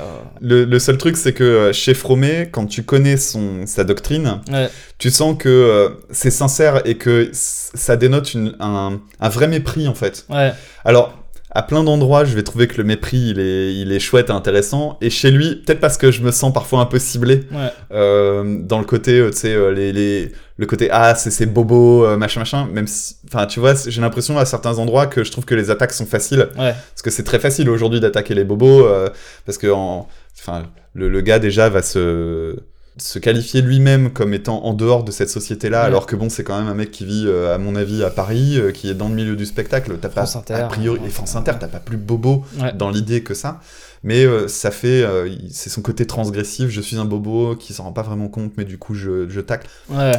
[0.41, 4.39] Le, le seul truc, c'est que euh, chez Fromé, quand tu connais son, sa doctrine,
[4.51, 4.69] Ouais.
[4.97, 9.87] tu sens que euh, c'est sincère et que ça dénote une- un, un vrai mépris,
[9.87, 10.25] en fait.
[10.29, 10.51] Ouais,
[10.85, 11.18] Alors,
[11.51, 14.33] à plein d'endroits, je vais trouver que le mépris, il est, il est chouette et
[14.33, 14.97] intéressant.
[15.01, 17.69] Et chez lui, peut-être parce que je me sens parfois un peu ciblé ouais.
[17.91, 21.45] euh, dans le côté, euh, tu sais, euh, les, les- le côté ah, c'est ces
[21.45, 22.67] bobos, machin, machin.
[22.71, 25.69] Même si, enfin, tu vois, j'ai l'impression à certains endroits que je trouve que les
[25.71, 26.49] attaques sont faciles.
[26.57, 26.73] Ouais.
[26.91, 28.85] Parce que c'est très facile aujourd'hui d'attaquer les bobos.
[28.85, 29.09] euh,
[29.45, 30.07] parce que, en,
[30.38, 32.57] enfin, le, le gars déjà va se
[32.97, 35.86] se qualifier lui-même comme étant en dehors de cette société-là, Ouais.
[35.88, 38.10] alors que bon, c'est quand même un mec qui vit, euh, à mon avis, à
[38.10, 39.97] Paris, euh, qui est dans le milieu du spectacle.
[40.02, 41.08] T'as pas, Inter, a priori, ouais.
[41.08, 42.73] et France Inter, t'as pas plus bobo Ouais.
[42.73, 43.62] dans l'idée que ça.
[44.04, 45.06] Mais euh, ça fait,
[45.52, 46.69] c'est son côté transgressif.
[46.69, 49.41] Je suis un bobo qui s'en rend pas vraiment compte, mais du coup, je, je
[49.41, 49.67] tacle.
[49.89, 50.13] Ouais.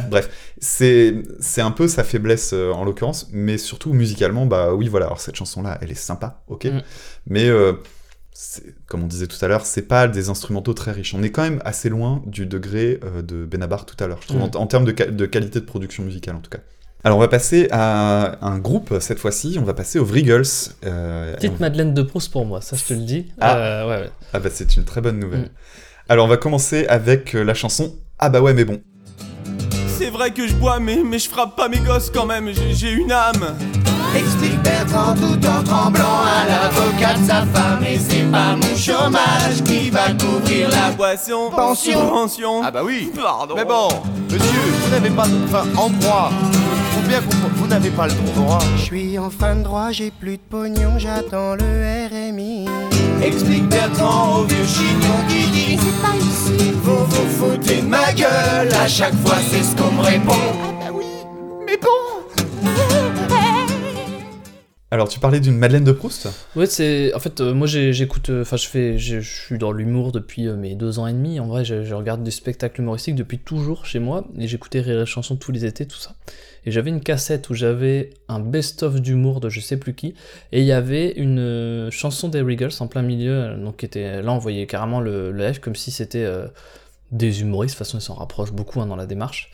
[0.59, 5.07] C'est, c'est un peu sa faiblesse en l'occurrence, mais surtout musicalement, bah oui, voilà.
[5.07, 6.81] Alors cette chanson-là, elle est sympa, ok, Mm.
[7.27, 7.49] mais
[8.87, 11.13] comme on disait tout à l'heure, c'est pas des instrumentaux très riches.
[11.13, 14.27] On est quand même assez loin du degré euh, de Benabar tout à l'heure, je
[14.27, 14.55] trouve, Mm.
[14.55, 16.59] en, en termes de, qua- de qualité de production musicale en tout cas.
[17.03, 20.43] Alors on va passer à un groupe cette fois-ci, on va passer aux Vrigals.
[20.85, 23.31] euh, et Petite on- Madeleine de Proust pour moi, ça je te le dis.
[23.41, 23.57] Ah.
[23.57, 24.11] Euh, ouais, ouais.
[24.33, 25.41] Ah bah c'est une très bonne nouvelle.
[25.41, 25.49] Mm.
[26.09, 28.81] Alors on va commencer avec euh, la chanson Ah bah ouais mais bon.
[29.97, 32.91] C'est vrai que je bois, mais, mais je frappe pas mes gosses quand même, j'ai
[32.91, 33.55] une âme.
[34.15, 39.63] Explique Bertrand tout en tremblant à l'avocat de sa femme Et c'est pas mon chômage
[39.65, 42.09] qui va couvrir la Poisson, Pension.
[42.09, 42.61] pension.
[42.63, 43.55] Ah bah oui Pardon.
[43.55, 43.87] Mais bon,
[44.29, 45.25] monsieur, vous n'avez pas...
[45.45, 46.31] Enfin, en droit,
[46.91, 48.59] faut bien comprendre, vous n'avez pas le droit.
[48.77, 52.67] Je suis en fin de droit, j'ai plus de pognon, j'attends le RMI.
[53.23, 56.71] Explique Bertrand au vieux chignon qui dit C'est pas ici.
[56.83, 60.85] Vous vous foutez de ma gueule À chaque fois c'est ce qu'on me répond Ah
[60.85, 61.05] bah oui.
[61.65, 62.67] Mais bon.
[64.93, 67.13] Alors tu parlais d'une Madeleine de Proust Ouais, c'est.
[67.13, 68.29] En fait, euh, moi j'écoute.
[68.29, 68.97] euh, Enfin, je fais.
[68.97, 71.39] Je suis dans l'humour depuis euh, mes deux ans et demi.
[71.39, 74.25] En vrai, je, regarde des spectacles humoristiques depuis toujours chez moi.
[74.37, 76.15] Et j'écoutais Rire et tous les étés, tout ça.
[76.65, 80.13] Et j'avais une cassette où j'avais un best-of d'humour de je sais plus qui.
[80.51, 83.55] Et il y avait une chanson des Regals en plein milieu.
[83.55, 84.21] Donc, était.
[84.21, 86.29] Là, on voyait carrément le, le comme si c'était
[87.11, 87.75] des humoristes.
[87.75, 89.51] De toute façon, ils s'en rapprochent beaucoup hein, dans la démarche.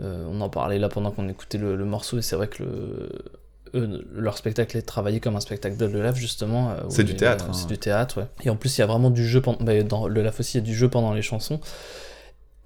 [0.00, 2.18] On en parlait là pendant qu'on écoutait le, le morceau.
[2.18, 3.08] Et c'est vrai que le
[3.74, 6.70] eux, leur spectacle est travaillé comme un spectacle de Le Lave, justement.
[6.70, 7.52] euh, C'est du théâtre, hein.
[7.52, 8.26] C'est du théâtre, ouais.
[8.44, 9.62] Et en plus, il y a vraiment du jeu pendant.
[9.64, 11.60] bah, dans Le Lave aussi, il y a du jeu pendant les chansons.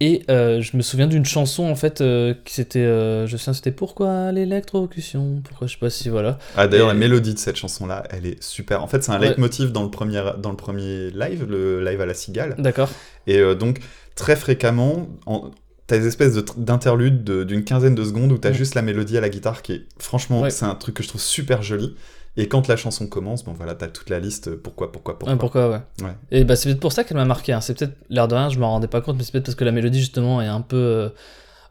[0.01, 2.79] Et euh, je me souviens d'une chanson, en fait, euh, qui c'était.
[2.79, 5.41] euh, je sais, c'était Pourquoi l'électrocution?
[5.43, 6.39] Pourquoi, je sais pas si, voilà.
[6.57, 8.81] Ah d'ailleurs Et- la mélodie de cette chanson-là, elle est super.
[8.83, 9.31] En fait c'est un Ouais.
[9.31, 12.55] leitmotiv dans le premier dans le premier live, le live à la cigale.
[12.59, 12.91] D'accord.
[13.27, 13.81] Et donc
[14.15, 15.51] très fréquemment, en...
[15.89, 18.55] t'as des espèces d'interludes de- d'une quinzaine de secondes où t'as Mm.
[18.55, 20.51] juste la mélodie à la guitare qui est franchement Ouais.
[20.51, 21.97] c'est un truc que je trouve super joli.
[22.37, 24.47] Et quand la chanson commence, bon voilà, t'as toute la liste.
[24.47, 25.33] euh, Pourquoi, pourquoi, pourquoi.
[25.33, 25.81] Ouais, pourquoi, ouais.
[26.03, 26.15] Ouais.
[26.31, 27.53] Et bah, c'est peut-être pour ça qu'elle m'a marqué.
[27.53, 27.61] hein.
[27.61, 29.65] C'est peut-être l'air de rien, je m'en rendais pas compte, mais c'est peut-être parce que
[29.65, 31.09] la mélodie, justement, est un peu, euh,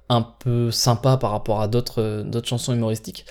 [0.10, 3.25] un peu sympa par rapport à d'autres euh, d'autres chansons humoristiques.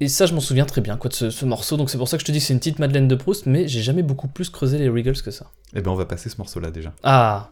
[0.00, 1.76] Et ça, je m'en souviens très bien, quoi, de ce, ce morceau.
[1.78, 3.46] Donc c'est pour ça que je te dis que c'est une petite Madeleine de Proust,
[3.46, 5.46] mais j'ai jamais beaucoup plus creusé les Regals que ça.
[5.74, 6.92] Eh ben on va passer ce morceau-là déjà.
[7.02, 7.48] Ah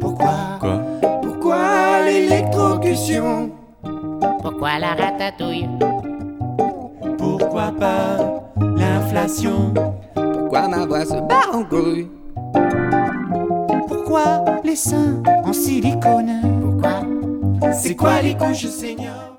[0.00, 0.34] Pourquoi?
[0.60, 0.80] Quoi
[1.22, 3.50] Pourquoi l'électrocution?
[4.42, 5.68] Pourquoi la ratatouille?
[7.18, 8.18] Pourquoi pas
[8.76, 9.74] l'inflation?
[10.14, 12.08] Pourquoi ma voix se bat en couille
[13.88, 16.40] Pourquoi les seins en silicone?
[16.62, 17.72] Pourquoi?
[17.72, 19.33] C'est quoi les couches seniors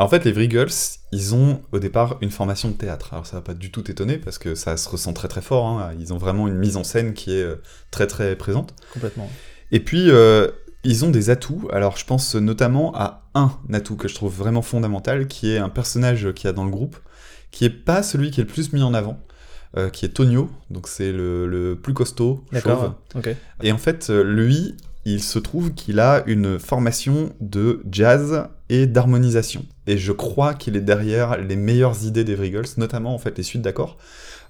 [0.00, 0.70] Alors en fait, les Vrigals,
[1.12, 3.10] ils ont au départ une formation de théâtre.
[3.12, 5.66] Alors ça va pas du tout t'étonner parce que ça se ressent très très fort.
[5.66, 5.92] hein.
[6.00, 7.56] Ils ont vraiment une mise en scène qui est euh,
[7.90, 8.72] très très présente.
[8.94, 9.28] Complètement.
[9.72, 10.48] Et puis, euh,
[10.84, 11.68] ils ont des atouts.
[11.70, 15.68] Alors, je pense notamment à un atout que je trouve vraiment fondamental, qui est un
[15.68, 16.96] personnage qu'il y a dans le groupe,
[17.50, 19.20] qui est pas celui qui est le plus mis en avant,
[19.76, 22.94] euh, qui est Tonio, donc c'est le, le plus costaud, chauve.
[23.62, 29.66] Et en fait, lui, il se trouve qu'il a une formation de jazz et d'harmonisation.
[29.86, 33.42] Et je crois qu'il est derrière les meilleures idées des Vrigals, notamment en fait les
[33.42, 33.98] suites d'accords.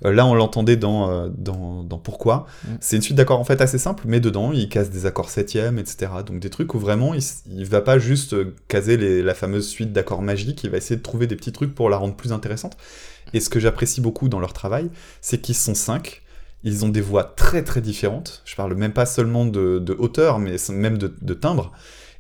[0.05, 2.47] Euh, là, on l'entendait dans, euh, dans, dans Pourquoi.
[2.65, 2.69] Mm.
[2.81, 5.79] C'est une suite d'accords en fait assez simple, mais dedans, il casse des accords septièmes,
[5.79, 6.13] etc.
[6.25, 9.69] Donc des trucs où vraiment, il, il va pas juste euh, caser les- la fameuse
[9.69, 12.33] suite d'accords magiques, il va essayer de trouver des petits trucs pour la rendre plus
[12.33, 12.77] intéressante.
[13.33, 16.23] Et ce que j'apprécie beaucoup dans leur travail, c'est qu'ils sont cinq.
[16.63, 18.43] Ils ont des voix très très différentes.
[18.45, 21.73] Je parle même pas seulement de, de hauteur, mais même de, de timbre.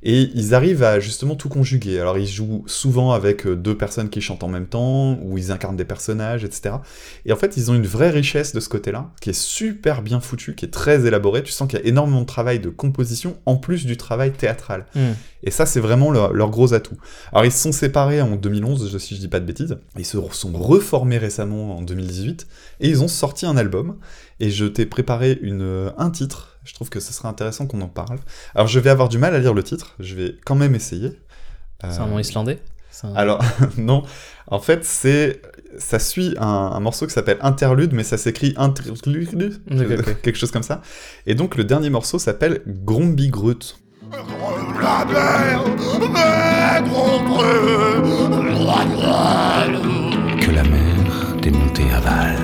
[0.03, 2.01] Et ils arrivent à justement tout conjuguer.
[2.01, 5.53] Alors ils jouent souvent avec euh, deux personnes qui chantent en même temps, ou ils
[5.53, 6.77] incarnent des personnages, etc.
[7.27, 10.21] Et en fait, ils ont une vraie richesse de ce côté-là, qui est super bien
[10.21, 11.43] foutu, qui est très élaboré.
[11.43, 14.87] Tu sens qu'il y a énormément de travail de composition, en plus du travail théâtral.
[14.95, 15.13] Hmm.
[15.43, 16.97] Et ça, c'est vraiment leur, leur gros atout.
[17.33, 19.77] Alors, ils se sont séparés en 2011, je- si je dis pas de bêtises.
[19.99, 22.47] Ils se sont reformés récemment en 2018.
[22.81, 23.97] Et ils ont sorti un album.
[24.39, 26.50] Et je t'ai préparé une, un titre.
[26.65, 28.19] Je trouve que ce serait intéressant qu'on en parle.
[28.55, 29.95] Alors, je vais avoir du mal à lire le titre.
[29.99, 31.19] Je vais quand même essayer.
[31.81, 33.43] C'est un Euh, nom islandais C'est un- alors,
[33.79, 34.03] non.
[34.47, 35.41] En fait, c'est.
[35.79, 39.63] Ça suit un, un morceau qui s'appelle Interlude, mais ça s'écrit Interlude,
[40.23, 40.83] quelque chose comme ça.
[41.27, 43.77] Et donc, le dernier morceau s'appelle Gromby Grut.
[44.83, 45.65] La mer
[50.41, 52.37] Que la mer démontée avale.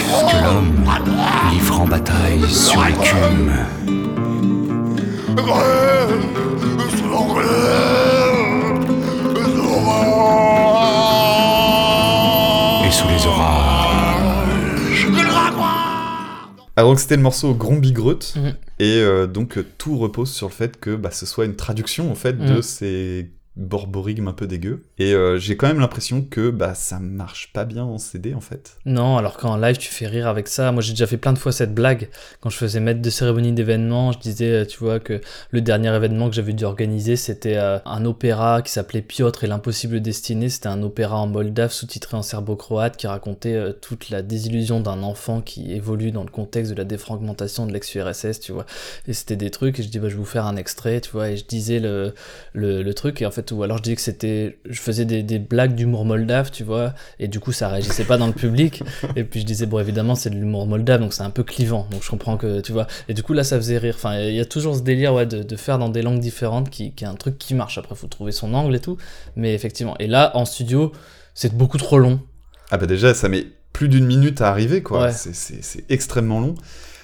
[0.00, 0.84] Que l'homme
[1.52, 3.52] livre en bataille sur l'écume.
[12.84, 15.06] Et sous les orages.
[16.76, 18.34] Alors, donc, c'était le morceau Gromby Grut.
[18.36, 18.54] Mhm.
[18.78, 22.14] Et euh, donc, tout repose sur le fait que bah, ce soit une traduction, en
[22.14, 22.62] fait, de Mhm.
[22.62, 24.84] ces borborigmes un peu dégueux.
[24.98, 28.40] Et euh, j'ai quand même l'impression que bah, ça marche pas bien en CD, en
[28.40, 28.78] fait.
[28.86, 30.72] Non, alors qu'en live, tu fais rire avec ça.
[30.72, 32.08] Moi, j'ai déjà fait plein de fois cette blague.
[32.40, 35.94] Quand je faisais maître de cérémonie d'événements, je disais, euh, tu vois, que le dernier
[35.94, 40.48] événement que j'avais dû organiser, c'était euh, un opéra qui s'appelait Piotr et l'impossible destinée.
[40.48, 45.42] C'était un opéra en moldave sous-titré en serbo-croate qui racontait toute la désillusion d'un enfant
[45.42, 48.64] qui évolue dans le contexte de la défragmentation de l'ex-URSS, tu vois.
[49.06, 51.10] Et c'était des trucs, et je dis, bah, je vais vous faire un extrait, tu
[51.10, 52.14] vois, et je disais le,
[52.54, 54.58] le truc, et en fait, ou alors je disais que c'était.
[54.68, 58.18] Je faisais des, des blagues d'humour moldave, tu vois, et du coup, ça réagissait pas
[58.18, 58.82] dans le public.
[59.16, 61.86] Et puis je disais, bon, évidemment, c'est de l'humour moldave, donc c'est un peu clivant.
[61.90, 62.86] Donc je comprends que, tu vois.
[63.08, 63.94] Et du coup, là, ça faisait rire.
[63.96, 66.70] Enfin, il y a toujours ce délire, ouais, de, de faire dans des langues différentes
[66.70, 67.78] qui, qui est un truc qui marche.
[67.78, 68.96] Après, faut trouver son angle et tout.
[69.36, 69.96] Mais effectivement.
[69.98, 70.92] Et là, en studio,
[71.34, 72.20] c'est beaucoup trop long.
[72.70, 75.04] Ah bah déjà, ça met plus d'une minute à arriver, quoi.
[75.04, 75.12] Ouais.
[75.12, 76.54] C'est extrêmement long.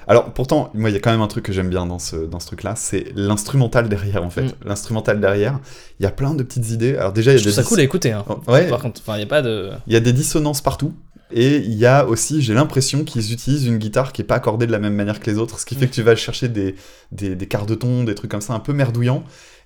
[0.08, 2.16] Alors pourtant, moi, il y a quand même un truc que j'aime bien dans ce,
[2.16, 4.44] dans ce truc-là, c'est l'instrumental derrière, en fait.
[4.44, 4.52] Mm.
[4.64, 5.60] L'instrumental derrière,
[6.00, 6.96] il y a plein de petites idées.
[6.96, 8.12] Alors déjà, il y a Je des ça cool à écouter.
[8.12, 8.24] Hein.
[8.28, 8.68] Oh, ouais.
[8.68, 9.70] Par contre, il n'y a pas de.
[9.86, 10.94] Il y a des dissonances partout.
[11.30, 14.66] Et il y a aussi, j'ai l'impression qu'ils utilisent une guitare qui est pas accordée
[14.66, 15.88] de la même manière que les autres, ce qui fait Mm.
[15.90, 16.74] que tu vas chercher des,
[17.12, 19.24] des, des quarts de ton, des trucs comme ça un peu merdouillants.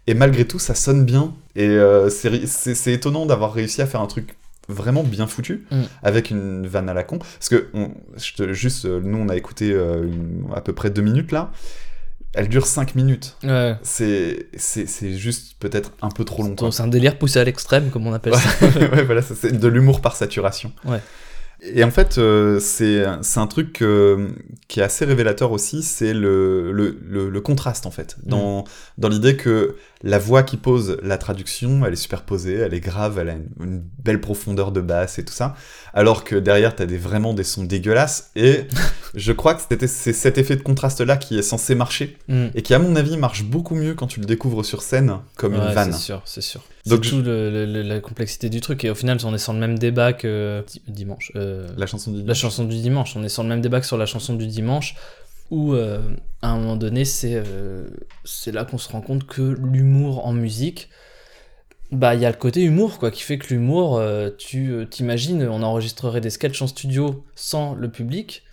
[0.09, 1.33] Et malgré tout, ça sonne bien.
[1.55, 4.37] Et euh, c'est étonnant d'avoir réussi à faire un truc
[4.69, 5.83] vraiment bien foutu, Mm.
[6.03, 7.19] avec une vanne à la con.
[7.19, 10.73] Parce que, on- je te- juste, euh, nous, on a écouté euh, une- à peu
[10.73, 11.51] près deux minutes là.
[12.35, 13.37] Elle dure cinq minutes.
[13.45, 13.77] Ouais.
[13.83, 16.55] C'est c'est- c'est juste peut-être un peu trop long.
[16.57, 16.73] quoi.
[16.73, 18.41] C'est un délire poussé à l'extrême, comme on appelle ça.
[18.93, 20.73] ouais, voilà, ça, c'est de l'humour par saturation.
[20.87, 21.01] Ouais.
[21.65, 24.31] Et en fait, euh, c'est c'est un truc euh,
[24.67, 28.17] qui est assez révélateur aussi, c'est le, le, le, le contraste en fait.
[28.25, 28.65] Dans,
[28.99, 33.19] dans l'idée que la voix qui pose la traduction, elle est superposée, elle est grave,
[33.21, 35.55] elle a une, une belle profondeur de basse et tout ça,
[35.95, 38.31] alors que derrière, t'as des, vraiment des sons dégueulasses.
[38.35, 38.65] Et
[39.15, 42.47] je crois que c'était- c'est cet effet de contraste-là qui est censé marcher, Mm.
[42.55, 45.55] et qui à mon avis marche beaucoup mieux quand tu le découvres sur scène comme
[45.55, 45.93] une vanne.
[45.93, 46.63] C'est sûr, c'est sûr.
[46.87, 48.85] Donc c'est je- tout le- la complexité du truc.
[48.85, 51.31] Et au final, on est sur le même débat que di- dimanche.
[51.37, 53.15] euh, La chanson du La chanson du dimanche.
[53.17, 54.97] On est sur le même débat que sur la chanson du dimanche,
[55.53, 56.01] où euh,
[56.41, 57.87] à un moment donné, c'est euh,
[58.25, 60.89] c'est là qu'on se rend compte que l'humour en musique,
[61.93, 65.47] bah il y a le côté humour quoi, qui fait que l'humour, euh, tu t'imagines,
[65.47, 68.45] on enregistrerait des sketchs en studio sans le public.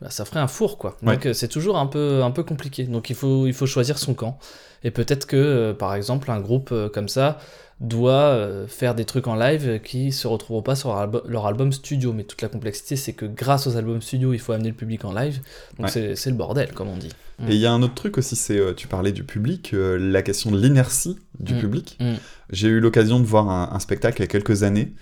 [0.00, 0.96] Bah, ça ferait un four quoi.
[1.02, 1.30] Donc Ouais.
[1.30, 2.84] euh, c'est toujours un peu un peu compliqué.
[2.84, 4.38] Donc il faut il faut choisir son camp.
[4.84, 7.38] Et peut-être que euh, par exemple un groupe euh, comme ça
[7.80, 11.72] doit faire des trucs en live qui se retrouveront pas sur leur, albu- leur album
[11.72, 12.12] studio.
[12.12, 15.04] Mais toute la complexité, c'est que grâce aux albums studio, il faut amener le public
[15.04, 15.40] en live.
[15.78, 16.14] Donc Ouais.
[16.16, 17.10] c'est- le bordel, comme on dit.
[17.48, 20.50] Et il y a un autre truc aussi, c'est, tu parlais du public, la question
[20.50, 21.58] de l'inertie du Mm.
[21.60, 21.96] public.
[22.00, 22.14] Mm.
[22.50, 24.92] J'ai eu l'occasion de voir un, un spectacle il y a quelques années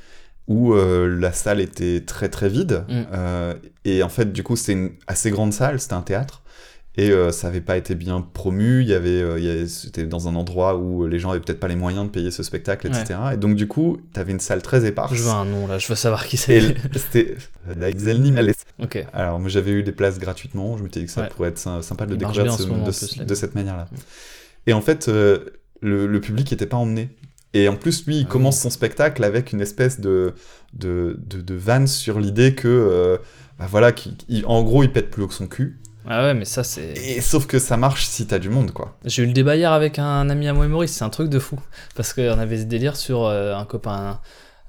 [0.48, 2.84] où euh, la salle était très très vide.
[2.88, 3.02] Mm.
[3.12, 6.42] euh, et en fait, du coup, c'était une assez grande salle, c'était un théâtre.
[6.98, 10.34] Et euh, ça avait pas été bien promu, il y avait, euh, c'était dans un
[10.34, 13.18] endroit où les gens avaient peut-être pas les moyens de payer ce spectacle, etc.
[13.34, 15.12] Et donc du coup, t'avais une salle très éparse.
[15.12, 16.74] Je veux un nom là, je veux savoir qui Et c'est.
[16.94, 17.36] c'était
[17.76, 18.56] Daxelny Malès.
[18.82, 19.04] Ok.
[19.12, 21.28] Alors, moi j'avais eu des places gratuitement, je me suis dit que ça Ouais.
[21.28, 23.24] pourrait être sy- sympa de le découvrir ce ce- moment, de plus, là.
[23.26, 23.88] de cette manière-là.
[24.66, 25.40] Et en fait, euh,
[25.82, 27.10] le, le public n'était pas emmené.
[27.62, 30.34] Et en plus, lui, il Ah commence son spectacle avec une espèce de,
[30.74, 33.16] de, de, de vanne sur l'idée que, euh,
[33.58, 33.92] bah voilà,
[34.28, 35.78] il- en gros, il pète plus haut que son cul.
[36.08, 36.92] Ah ouais, mais ça c'est.
[36.92, 38.96] Et sauf que ça marche si t'as du monde, quoi.
[39.04, 41.40] J'ai eu le débat hier avec un ami à moi humoriste, c'est un truc de
[41.40, 41.58] fou.
[41.96, 44.20] Parce qu'on avait ce délire sur euh, un copain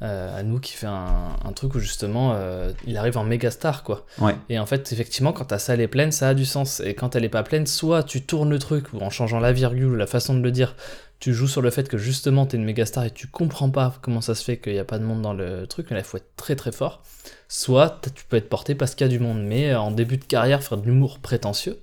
[0.01, 3.51] euh, à nous qui fait un, un truc où justement euh, il arrive en méga
[3.51, 4.05] star quoi.
[4.19, 4.35] Ouais.
[4.49, 6.81] Et en fait, effectivement, quand ta salle est pleine, ça a du sens.
[6.83, 9.51] Et quand elle est pas pleine, soit tu tournes le truc ou en changeant la
[9.53, 10.75] virgule ou la façon de le dire,
[11.19, 13.95] tu joues sur le fait que justement t'es une méga star et tu comprends pas
[14.01, 16.01] comment ça se fait qu'il n'y a pas de monde dans le truc, mais là
[16.01, 17.01] il faut être très très fort.
[17.47, 20.25] Soit tu peux être porté parce qu'il y a du monde, mais en début de
[20.25, 21.79] carrière, faire de l'humour prétentieux,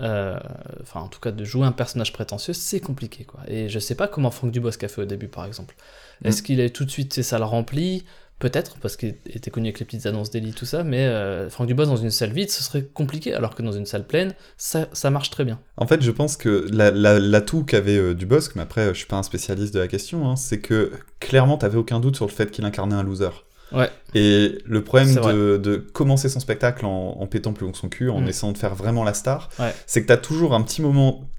[0.00, 0.38] euh,
[0.82, 3.40] enfin en tout cas de jouer un personnage prétentieux, c'est compliqué quoi.
[3.48, 5.76] Et je sais pas comment Franck Dubosc a fait au début par exemple.
[6.22, 6.28] Mm.
[6.28, 8.04] Est-ce qu'il a tout de suite ses salles remplies
[8.44, 11.66] Peut-être, parce qu'il était connu avec les petites annonces d'Eli, tout ça, mais euh, Franck
[11.66, 14.86] Dubosc dans une salle vide, ce serait compliqué, alors que dans une salle pleine, ça,
[14.92, 15.58] ça marche très bien.
[15.78, 19.06] En fait, je pense que la- la- l'atout qu'avait euh, Dubosc, mais après, je suis
[19.06, 22.30] pas un spécialiste de la question, hein, c'est que clairement, t'avais aucun doute sur le
[22.32, 23.30] fait qu'il incarnait un loser.
[23.72, 23.88] Ouais.
[24.14, 27.88] Et le problème de, de commencer son spectacle en, en pétant plus haut que son
[27.88, 28.28] cul, en Mm.
[28.28, 29.72] essayant de faire vraiment la star, Ouais.
[29.86, 31.30] c'est que t'as toujours un petit moment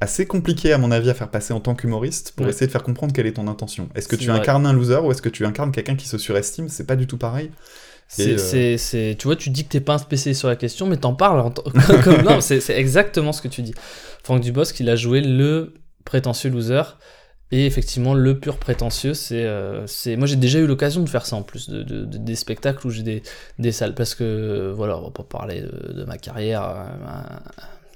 [0.00, 2.50] assez compliqué, à mon avis, à faire passer en tant qu'humoriste pour Ouais.
[2.52, 3.88] essayer de faire comprendre quelle est ton intention.
[3.94, 4.38] Est-ce que tu vrai.
[4.40, 6.68] incarnes un loser ou est-ce que tu incarnes quelqu'un qui se surestime?
[6.68, 7.50] C'est pas du tout pareil.
[8.06, 10.98] C'est, euh, tu vois, tu dis que t'es pas un spécialiste sur la question, mais
[10.98, 11.50] t'en parles en
[12.04, 13.74] comme non, c'est, exactement ce que tu dis.
[14.22, 15.74] Franck Dubosc, il a joué le
[16.04, 16.82] prétentieux loser,
[17.50, 20.16] et effectivement, le pur prétentieux, c'est, euh, c'est...
[20.16, 22.86] moi j'ai déjà eu l'occasion de faire ça en plus, de, de- de- des spectacles
[22.86, 23.22] où j'ai des,
[23.58, 27.38] des salles, parce que voilà, on va pas parler de, de ma carrière, euh,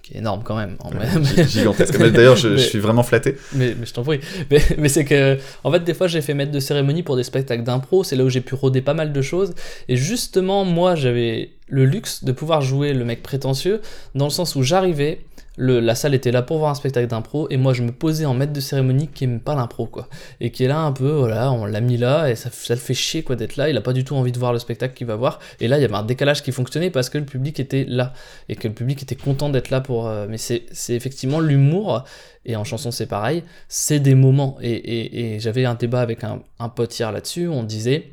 [0.09, 0.77] qui est énorme quand même.
[0.81, 1.99] en Ouais, gigantesque.
[1.99, 3.37] D'ailleurs, je, suis vraiment flatté.
[3.53, 4.21] mais, mais je t'en prie.
[4.51, 7.23] Mais, mais c'est que, en fait, des fois, j'ai fait maître de cérémonie pour des
[7.23, 8.05] spectacles d'impro.
[8.05, 9.55] C'est là où j'ai pu roder pas mal de choses.
[9.89, 13.83] Et justement, moi, j'avais le luxe de pouvoir jouer le mec prétentieux,
[14.15, 15.21] dans le sens où j'arrivais,
[15.59, 18.35] la salle était là pour voir un spectacle d'impro, et moi, je me posais en
[18.35, 20.09] maître de cérémonie qui aime pas l'impro, quoi.
[20.41, 22.81] Et qui est là un peu, voilà, on l'a mis là, et ça, ça le
[22.81, 23.69] fait chier, quoi, d'être là.
[23.69, 25.41] Il a pas du tout envie de voir le spectacle qu'il va voir.
[25.61, 28.13] Et là, il y avait un décalage qui fonctionnait parce que le public était là,
[28.49, 30.07] et que le public était content d'être là pour.
[30.07, 32.05] euh, mais c'est c'est effectivement l'humour
[32.45, 34.57] et en chanson c'est pareil, c'est des moments.
[34.63, 38.13] Et, et- et j'avais un débat avec un, un pote hier là-dessus, on disait,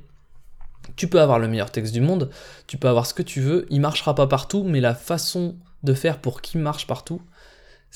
[0.96, 2.30] tu peux avoir le meilleur texte du monde,
[2.68, 5.94] tu peux avoir ce que tu veux, il marchera pas partout, mais la façon de
[5.94, 7.22] faire pour qu'il marche partout,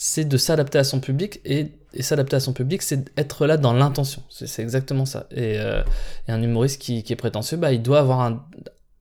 [0.01, 3.57] c'est de s'adapter à son public, et, et s'adapter à son public, c'est être là
[3.57, 4.23] dans l'intention.
[4.29, 5.27] C'est exactement ça.
[5.31, 5.83] Et, euh,
[6.27, 8.45] et un humoriste qui, qui est prétentieux, bah, il doit avoir un...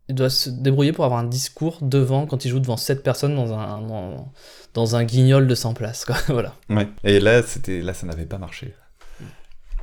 [0.09, 3.37] Il doit se débrouiller pour avoir un discours devant, quand il joue devant 7 personnes
[3.37, 4.33] dans un, dans,
[4.75, 6.05] dans un guignol de 100 places.
[6.05, 6.17] Quoi.
[6.29, 6.55] voilà.
[6.69, 6.89] Ouais.
[7.05, 8.75] Et là, c'était, là, ça n'avait pas marché.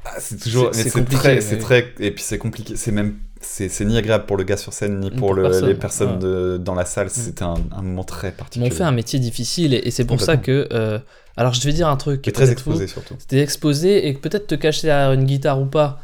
[0.03, 2.75] Ah, c'est toujours, C'est- très, c'est très, et puis c'est compliqué.
[2.75, 5.67] C'est même, c'est, ni agréable pour le gars sur scène ni pour, Pour le- personne,
[5.67, 6.19] les personnes ouais.
[6.19, 7.09] de- dans la salle.
[7.09, 8.69] C'était un, un moment très particulier.
[8.69, 10.67] m'ont fait un métier difficile et, et c'est pour ça que.
[10.71, 10.99] euh,
[11.37, 12.27] alors je vais dire un truc.
[12.27, 13.15] est très exposé, surtout.
[13.19, 15.99] C'était exposé et peut-être te cacher derrière une guitare ou pas,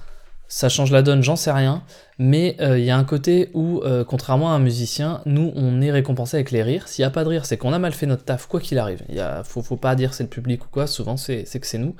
[0.48, 1.84] ça change la donne, j'en sais rien.
[2.20, 5.82] Mais euh, il y a un côté où, euh, contrairement à un musicien, nous on
[5.82, 6.88] est récompensé avec les rires.
[6.88, 8.78] S'il n'y a pas de rire, c'est qu'on a mal fait notre taf, quoi qu'il
[8.78, 9.02] arrive.
[9.10, 11.96] Il faut, faut pas dire c'est le public ou quoi, souvent c'est que c'est nous.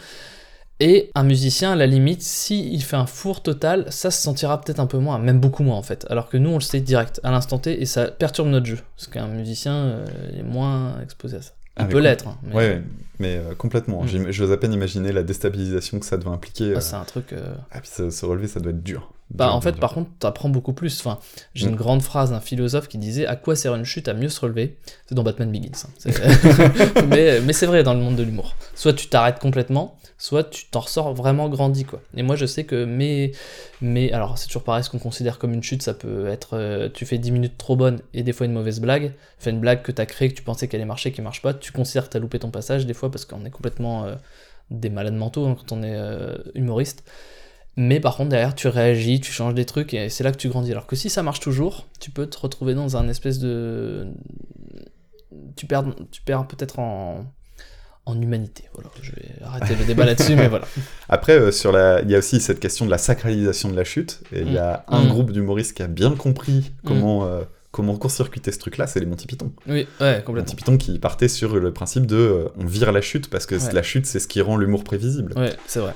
[0.84, 4.60] Et un musicien, à la limite, s'il il fait un four total, ça se sentira
[4.60, 6.08] peut-être un peu moins, même beaucoup moins en fait.
[6.10, 8.80] Alors que nous, on le sait direct, à l'instant T, et ça perturbe notre jeu.
[8.98, 10.06] Parce qu'un musicien euh,
[10.40, 11.52] est moins exposé à ça.
[11.78, 12.28] Il Ah, peut l'être.
[12.28, 12.82] hein, mais- Ouais, ouais,
[13.22, 14.04] mais euh, complètement.
[14.04, 14.08] Mm.
[14.08, 16.74] J'im- J'ose à peine imaginer la déstabilisation que ça doit impliquer.
[16.74, 16.82] Ah, euh.
[16.82, 17.32] c'est un truc.
[17.34, 19.14] euh, Ah, puis se, se relever, ça doit être dur.
[19.34, 19.80] Bah, Dur, en fait, dur.
[19.80, 21.00] par contre, t'apprends beaucoup plus.
[21.00, 21.18] Enfin,
[21.56, 21.78] j'ai une Mm.
[21.78, 24.78] grande phrase d'un philosophe qui disait À quoi sert une chute à mieux se relever?
[25.08, 25.72] C'est dans Batman Begins.
[25.86, 26.12] hein.
[27.10, 28.56] Mais mais c'est vrai dans le monde de l'humour.
[28.76, 32.02] Soit tu t'arrêtes complètement, soit tu t'en ressors vraiment grandi, quoi.
[32.16, 33.32] Et moi, je sais que mes.
[33.82, 36.90] mes alors, c'est toujours pareil, ce qu'on considère comme une chute, ça peut être.
[36.94, 39.14] tu fais 10 minutes trop bonnes et des fois une mauvaise blague.
[39.40, 41.54] Fais une blague que t'as créée, que tu pensais qu'elle allait marcher, qui marche pas.
[41.54, 44.16] Tu considères que t'as loupé ton passage, des fois, parce qu'on est complètement euh,
[44.72, 47.04] des malades mentaux hein, quand on est euh, humoriste.
[47.78, 50.50] Mais par contre, derrière, tu réagis, tu changes des trucs et c'est là que tu
[50.50, 50.72] grandis.
[50.72, 54.08] Alors que si ça marche toujours, tu peux te retrouver dans un espèce de.
[55.56, 57.26] Tu perds, tu perds peut-être en,
[58.06, 58.66] en humanité.
[58.74, 60.66] Voilà, je vais arrêter le débat là-dessus, mais voilà.
[61.08, 62.02] Après, euh, sur la...
[62.02, 64.22] il y a aussi cette question de la sacralisation de la chute.
[64.34, 64.94] Et il y a Mm.
[64.94, 65.10] un Mm.
[65.10, 69.28] groupe d'humoristes qui a bien compris comment, euh, comment court-circuiter ce truc-là, c'est les Monty
[69.28, 69.52] Python.
[69.68, 70.34] Oui, ouais, complètement.
[70.52, 73.56] Monty Python qui partait sur le principe de euh, on vire la chute parce que
[73.56, 73.74] Ouais.
[73.74, 75.34] la chute, c'est ce qui rend l'humour prévisible.
[75.38, 75.94] Ouais, c'est vrai.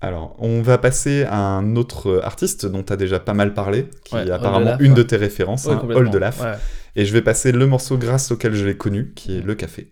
[0.00, 3.54] Alors, on va passer à un autre euh, artiste dont tu as déjà pas mal
[3.54, 4.98] parlé, qui Ouais, est apparemment une ouais.
[4.98, 6.40] de tes références, Ouais, hein, complètement, Oldelaf.
[6.40, 6.52] ouais.
[6.96, 9.88] Et je vais passer le morceau grâce auquel je l'ai connu, qui est Le Café.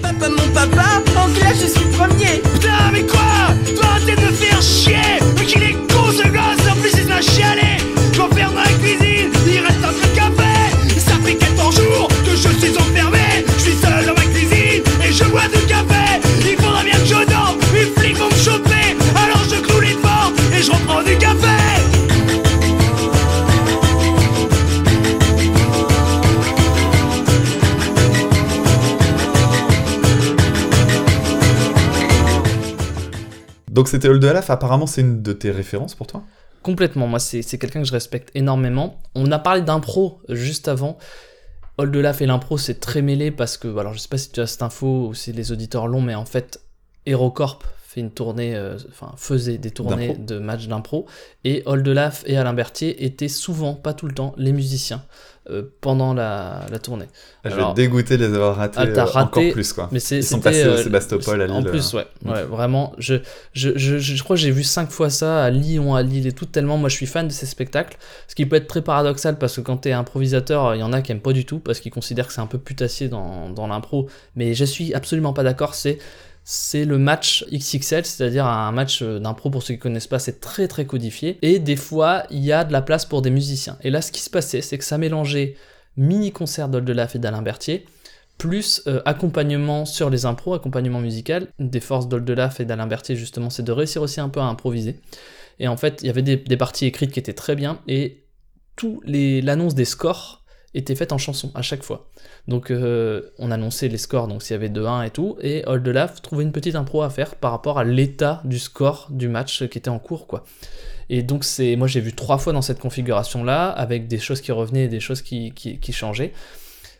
[0.00, 2.40] Papa, mon papa, en classe je suis premier.
[2.54, 4.96] Putain, mais quoi Toi, arrêtez de faire chier
[5.38, 7.59] Mais qu'il est con ce gosse, en plus il se l'a chialé
[33.80, 36.22] Donc c'était Oldelaf, apparemment c'est une de tes références pour toi?
[36.62, 39.00] Complètement, moi c'est quelqu'un que je respecte énormément.
[39.14, 40.98] On a parlé d'impro juste avant.
[41.78, 44.46] Oldelaf et l'impro c'est très mêlé parce que, alors je sais pas si tu as
[44.46, 46.60] cette info ou si les auditeurs l'ont, mais en fait
[47.06, 51.06] HeroCorp fait une tournée, euh, enfin faisait des tournées de matchs d'impro.
[51.44, 55.02] Et Oldelaf et Alain Berthier étaient souvent, pas tout le temps, les musiciens
[55.48, 57.06] euh, pendant la, la tournée.
[57.44, 59.88] Je Alors- vais dégoûter de les avoir ratés ah, euh, raté, encore plus quoi.
[59.90, 61.54] Mais Ils sont passés au euh, Sébastopol à Lille.
[61.56, 62.92] En plus, ouais, ouais, vraiment.
[62.98, 63.14] Je,
[63.54, 66.26] je, je, je, je crois que j'ai vu cinq fois ça à Lyon, à Lille
[66.26, 66.44] et tout.
[66.44, 67.96] Tellement moi je suis fan de ces spectacles.
[68.28, 71.00] Ce qui peut être très paradoxal parce que quand t'es improvisateur, il y en a
[71.00, 73.66] qui aiment pas du tout parce qu'ils considèrent que c'est un peu putassier dans, dans
[73.66, 74.08] l'impro.
[74.36, 75.74] Mais je suis absolument pas d'accord.
[75.74, 75.98] C'est
[76.44, 80.40] c'est le match XXL, c'est-à-dire un match euh, d'impro pour ceux qui connaissent pas, c'est
[80.40, 81.38] très très codifié.
[81.42, 83.78] Et des fois, il y a de la place pour des musiciens.
[83.82, 85.56] Et là, ce qui se passait, c'est que ça mélangeait
[85.96, 87.86] mini-concert d'Oldelaf et d'Alain Berthier,
[88.38, 91.48] plus euh, accompagnement sur les impros, accompagnement musical.
[91.58, 95.00] Des forces d'Oldelaf et d'Alain Berthier, justement, c'est de réussir aussi un peu à improviser.
[95.58, 98.24] Et en fait, il y avait des, parties écrites qui étaient très bien, et
[99.04, 100.39] l'annonce des scores
[100.74, 102.08] était faite en chanson à chaque fois.
[102.48, 106.22] Donc euh, on annonçait les scores, donc s'il y avait 2-1 et tout, et Oldelaf
[106.22, 109.78] trouvait une petite impro à faire par rapport à l'état du score du match qui
[109.78, 110.44] était en cours, quoi.
[111.08, 114.52] Et donc c'est, moi j'ai vu trois fois dans cette configuration-là, avec des choses qui
[114.52, 116.32] revenaient et des choses qui, qui, qui changeaient.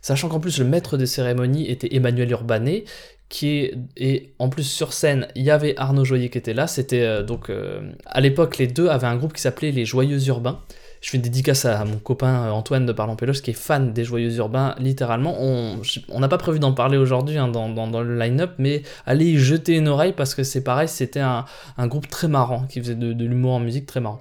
[0.03, 2.85] Sachant qu'en plus le maître des cérémonies était Emmanuel Urbanet,
[3.29, 6.67] qui est, et en plus sur scène, il y avait Arnaud Joyer qui était là.
[6.67, 10.27] C'était euh, donc euh, à l'époque les deux avaient un groupe qui s'appelait les Joyeux
[10.27, 10.61] Urbains.
[11.01, 13.93] Je fais une dédicace à mon copain euh, Antoine de Parlant Péloche qui est fan
[13.93, 15.35] des Joyeux Urbains, littéralement.
[15.41, 19.77] On n'a pas prévu d'en parler aujourd'hui hein, dans, le line-up, mais allez y jeter
[19.77, 21.45] une oreille parce que c'est pareil, c'était un,
[21.87, 24.21] groupe très marrant qui faisait de, l'humour en musique très marrant.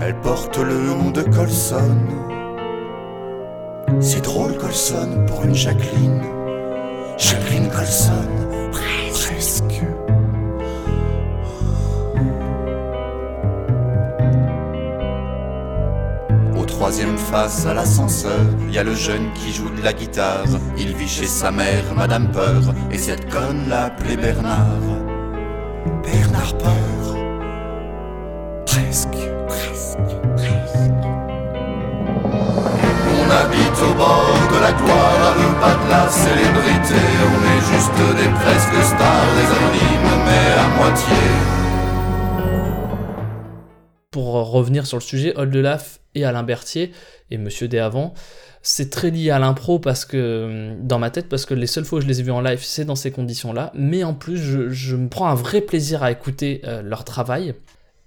[0.00, 1.96] Elle porte le nom de Colson.
[4.00, 6.22] C'est drôle, Colson, pour une Jacqueline.
[7.18, 8.70] Jacqueline Colson.
[8.72, 9.82] Presque.
[16.84, 20.44] Troisième face à l'ascenseur, y a le jeune qui joue de la guitare.
[20.76, 22.60] Il vit chez sa mère, Madame Peur,
[22.92, 24.84] et cette conne l'appelait Bernard.
[26.02, 27.16] Bernard Peur.
[28.66, 29.16] Presque.
[29.48, 29.98] Presque.
[33.16, 37.00] On habite au bord de la gloire, à pas de la célébrité.
[37.32, 41.16] On est juste des presque stars, des anonymes, mais à moitié.
[44.10, 46.92] pour revenir sur le sujet, Oldelaf et Alain Berthier
[47.30, 48.14] et Monsieur D avant,
[48.62, 51.98] c'est très lié à l'impro parce que dans ma tête, parce que les seules fois
[51.98, 53.70] où je les ai vus en live, c'est dans ces conditions-là.
[53.74, 57.54] Mais en plus, je, me prends un vrai plaisir à écouter euh, leur travail.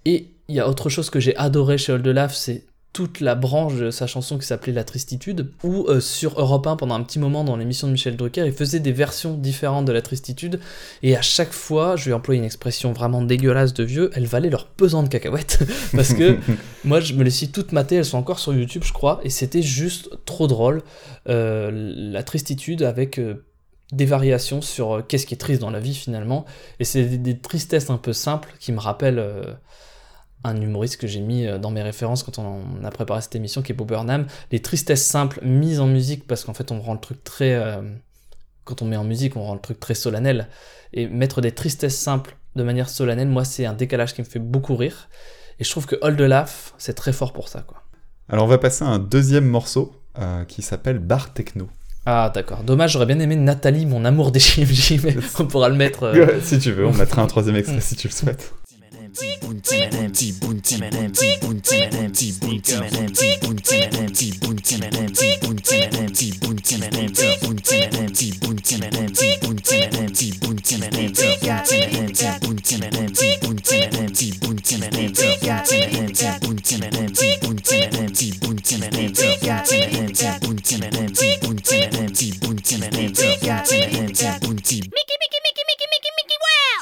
[0.04, 3.74] Et il y a autre chose que j'ai adoré chez Oldelaf, c'est toute la branche
[3.76, 7.18] de sa chanson qui s'appelait La Tristitude, ou euh, sur Europe 1 pendant un petit
[7.18, 10.58] moment dans l'émission de Michel Drucker, il faisait des versions différentes de La Tristitude,
[11.02, 14.50] et à chaque fois, je vais employer une expression vraiment dégueulasse de vieux, elles valaient
[14.50, 15.58] leur pesant de cacahuètes,
[15.94, 16.38] parce que
[16.84, 19.30] moi je me les suis toutes matées, elles sont encore sur YouTube je crois, et
[19.30, 20.82] c'était juste trop drôle,
[21.28, 23.18] euh, La Tristitude avec...
[23.18, 23.44] euh,
[23.90, 26.44] des variations sur qu'est-ce qui est triste dans la vie finalement,
[26.78, 29.24] et c'est des, des tristesses un peu simples qui me rappellent
[30.44, 33.62] un humoriste que j'ai mis euh, dans mes références quand on a préparé cette émission,
[33.62, 34.26] qui est Bob Burnham.
[34.52, 37.54] Les tristesses simples mises en musique, parce qu'en fait on rend le truc très...
[37.54, 37.82] euh,
[38.64, 40.48] quand on met en musique, on rend le truc très solennel.
[40.92, 44.38] Et mettre des tristesses simples de manière solennelle, moi c'est un décalage qui me fait
[44.38, 45.08] beaucoup rire.
[45.58, 47.62] Et je trouve que Hold the Laugh, c'est très fort pour ça.
[47.62, 47.82] quoi.
[48.28, 51.68] Alors on va passer à un deuxième morceau euh, qui s'appelle Bar Techno.
[52.06, 55.74] Ah d'accord, dommage, j'aurais bien aimé Nathalie, mon amour des JMJ, mais on pourra le
[55.74, 56.04] mettre...
[56.04, 58.52] euh, si tu veux, on mettra un troisième extrait si tu le souhaites.
[84.80, 86.78] Mickey, Mickey, Mickey, Mickey, Mickey, wow!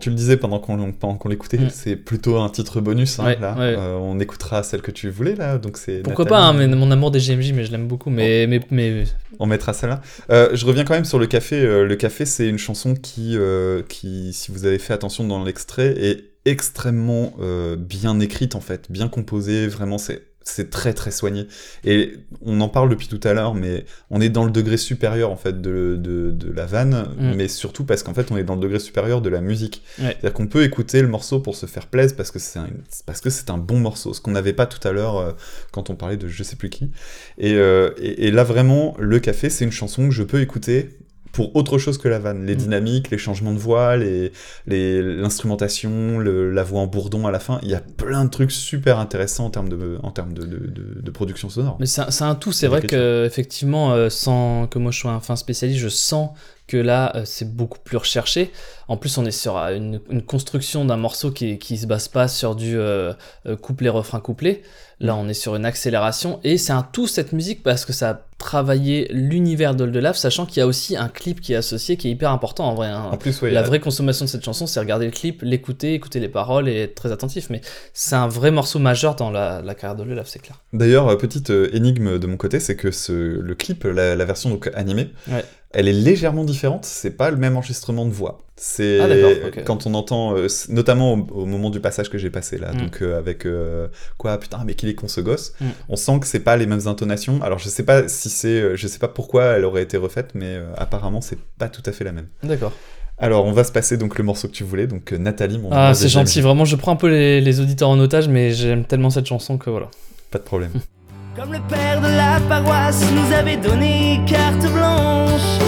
[0.00, 1.68] Tu le disais pendant qu'on l'écoutait, Mm.
[1.70, 3.18] c'est plutôt un titre bonus.
[3.18, 3.52] hein, Ouais, là.
[3.54, 3.74] ouais.
[3.76, 5.98] Euh, on écoutera celle que tu voulais là, donc c'est.
[6.02, 6.40] Pourquoi Nathalie.
[6.40, 8.46] pas, hein, mais mon amour des JMJ, mais je l'aime beaucoup, mais...
[8.46, 9.04] mais, mais...
[9.38, 10.00] On mettra celle-là.
[10.30, 11.56] Euh, je reviens quand même sur le café.
[11.60, 15.44] Euh, le café, c'est une chanson qui, euh, qui, si vous avez fait attention dans
[15.44, 17.34] l'extrait, est extrêmement
[17.76, 19.66] bien écrite en fait, bien composée.
[19.66, 21.46] Vraiment, c'est c'est très très soigné.
[21.84, 25.30] Et on en parle depuis tout à l'heure, mais on est dans le degré supérieur
[25.30, 27.34] en fait de, de, de la vanne, Mm.
[27.36, 29.82] mais surtout parce qu'en fait on est dans le degré supérieur de la musique.
[29.98, 30.06] Ouais.
[30.20, 32.68] C'est-à-dire qu'on peut écouter le morceau pour se faire plaisir parce que c'est un,
[33.06, 35.32] parce que c'est un bon morceau, ce qu'on n'avait pas tout à l'heure euh,
[35.72, 36.90] quand on parlait de je sais plus qui.
[37.38, 40.90] Et, euh, et, et là vraiment, le café, c'est une chanson que je peux écouter
[41.32, 42.44] pour autre chose que la vanne.
[42.46, 42.58] Les Mm.
[42.58, 44.32] dynamiques, les changements de voix, les,
[44.66, 48.52] les, l'instrumentation, la voix en bourdon à la fin, il y a plein de trucs
[48.52, 51.76] super intéressants en termes de, en termes de, de, de- de production sonore.
[51.80, 55.12] Mais c'est un, un tout, c'est vrai que effectivement, euh, sans que moi je sois
[55.12, 56.30] un fin spécialiste, je sens
[56.70, 58.50] que là euh, c'est beaucoup plus recherché.
[58.88, 62.08] En plus, on est sur euh, une, une construction d'un morceau qui, qui se base
[62.08, 63.12] pas sur du euh,
[63.60, 64.62] couplet refrain couplet.
[65.02, 68.10] Là, on est sur une accélération et c'est un tout cette musique parce que ça
[68.10, 72.08] a travaillé l'univers d'Oldelaf, sachant qu'il y a aussi un clip qui est associé qui
[72.08, 72.88] est hyper important en vrai.
[72.88, 73.08] hein.
[73.12, 76.20] En plus, ouais, la vraie consommation de cette chanson, c'est regarder le clip, l'écouter, écouter
[76.20, 77.48] les paroles et être très attentif.
[77.48, 77.60] Mais
[77.94, 80.58] c'est un vrai morceau majeur dans la, la carrière d'Oldelaf, c'est clair.
[80.74, 84.70] D'ailleurs, petite énigme de mon côté, c'est que ce, le clip, la, la version donc
[84.74, 85.44] animée, Ouais.
[85.72, 86.84] Elle est légèrement différente.
[86.84, 88.38] C'est pas le même enregistrement de voix.
[88.56, 89.64] C'est Ah, d'accord, ok.
[89.64, 92.76] quand on entend, euh, notamment au, au moment du passage que j'ai passé là, Mm.
[92.78, 95.54] donc euh, avec euh, quoi, putain, mais qu'il est con ce gosse.
[95.60, 95.66] Mm.
[95.88, 97.40] On sent que c'est pas les mêmes intonations.
[97.42, 100.58] Alors je sais pas si c'est, je sais pas pourquoi elle aurait été refaite, mais
[100.76, 102.26] apparemment c'est pas tout à fait la même.
[102.42, 102.72] D'accord.
[103.16, 105.94] Alors on va se passer donc le morceau que tu voulais, donc Nathalie, mon Ah,
[105.94, 109.10] c'est gentil, vraiment, je prends un peu les, les auditeurs en otage, mais j'aime tellement
[109.10, 109.88] cette chanson que voilà.
[110.30, 110.72] Pas de problème.
[111.36, 115.60] Comme le père de la paroisse nous avait donné carte blanche,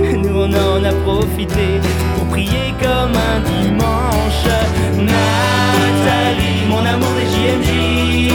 [0.22, 1.80] nous on en a profité
[2.14, 4.46] pour prier comme un dimanche.
[4.96, 8.32] Nathalie, mon amour des JMJ,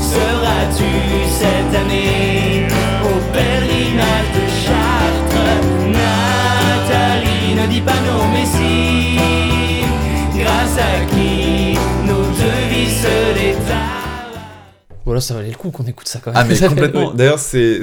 [0.00, 0.90] seras-tu
[1.28, 2.66] cette année
[3.04, 5.50] au pèlerinage de Chartres?
[5.98, 9.90] Nathalie, ne dis pas non mais si,
[10.34, 11.76] grâce à qui
[12.06, 14.01] nos deux vies se détalent.
[15.04, 16.40] Voilà, ça valait le coup qu'on écoute ça quand même.
[16.40, 17.10] Ah mais complètement.
[17.14, 17.80] D'ailleurs, c'est,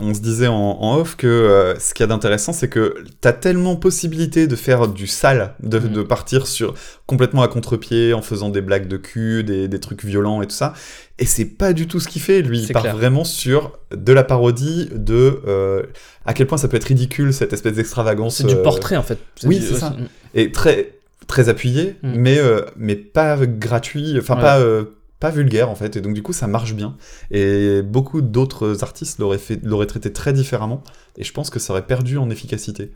[0.00, 2.96] on se disait en, en off que euh, ce qu'il y a d'intéressant, c'est que
[3.20, 5.92] t'as tellement possibilité de faire du sale, de, Mm.
[5.92, 6.74] de partir sur
[7.06, 10.54] complètement à contre-pied en faisant des blagues de cul, des, des trucs violents et tout
[10.54, 10.72] ça.
[11.18, 12.42] Et c'est pas du tout ce qu'il fait.
[12.42, 12.96] Lui, il part clair.
[12.96, 15.82] vraiment sur de la parodie, de euh,
[16.26, 18.36] à quel point ça peut être ridicule cette espèce d'extravagance.
[18.36, 19.18] C'est du euh, portrait en fait.
[19.44, 19.94] Oui, c'est ça.
[20.34, 20.94] c'est- Et très
[21.26, 22.12] très appuyé, Mm.
[22.16, 24.40] mais euh, mais pas gratuit, enfin Ouais.
[24.42, 24.84] pas euh,
[25.20, 25.96] pas vulgaire en fait.
[25.96, 26.96] Et donc du coup ça marche bien.
[27.30, 30.82] Et beaucoup d'autres artistes l'auraient fait l'auraient traité très différemment.
[31.16, 32.90] Et je pense que ça aurait perdu en efficacité.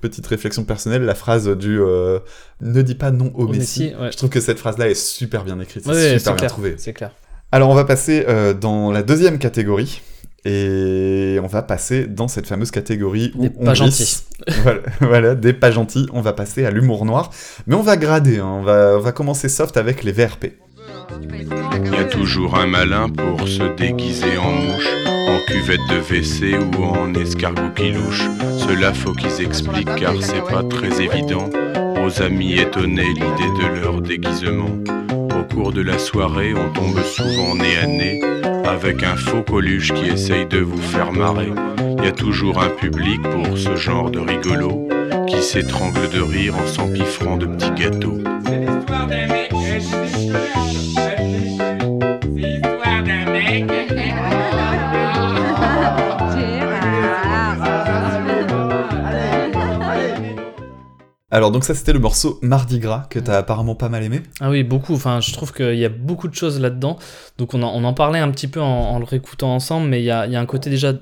[0.00, 2.20] Petite réflexion personnelle, la phrase du euh,
[2.60, 3.60] ne dis pas non au, Au ouais.
[3.60, 6.74] Je trouve que cette phrase-là est super bien écrite, c'est super bien clair, trouvé.
[6.78, 7.12] C'est clair.
[7.52, 10.02] Alors on va passer euh, dans la deuxième catégorie.
[10.46, 14.24] Et on va passer dans cette fameuse catégorie où Des on pas glisse.
[14.62, 16.06] voilà, voilà, des pas gentils.
[16.14, 17.30] On va passer à l'humour noir.
[17.66, 18.46] Mais on va grader, hein.
[18.46, 20.46] on, va, on va commencer soft avec les VRP.
[21.10, 26.84] Y a toujours un malin pour se déguiser en mouche, en cuvette de WC ou
[26.84, 28.24] en escargot qui louche.
[28.58, 31.50] Cela faut qu'ils expliquent car c'est pas très évident.
[32.04, 34.70] aux amis étonnés l'idée de leur déguisement.
[35.38, 38.20] Au cours de la soirée, on tombe souvent nez à nez
[38.64, 41.52] avec un faux coluche qui essaye de vous faire marrer.
[42.02, 44.88] Y a toujours un public pour ce genre de rigolo
[45.26, 48.18] qui s'étrangle de rire en s'empiffrant de petits gâteaux.
[61.32, 64.20] Alors donc ça c'était le morceau Mardi Gras que t'as apparemment pas mal aimé.
[64.40, 64.94] Ah oui, beaucoup.
[64.94, 66.98] Enfin, je trouve qu'il y a beaucoup de choses là-dedans.
[67.38, 70.00] Donc on en, on en parlait un petit peu en, en le réécoutant ensemble, mais
[70.00, 70.92] il y a, il y a un côté déjà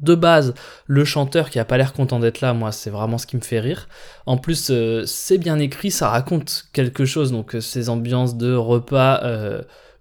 [0.00, 0.54] de base,
[0.86, 3.42] le chanteur qui a pas l'air content d'être là, moi, c'est vraiment ce qui me
[3.42, 3.88] fait rire.
[4.26, 7.32] En plus, euh, c'est bien écrit, ça raconte quelque chose.
[7.32, 9.20] Donc euh, ces ambiances de repas.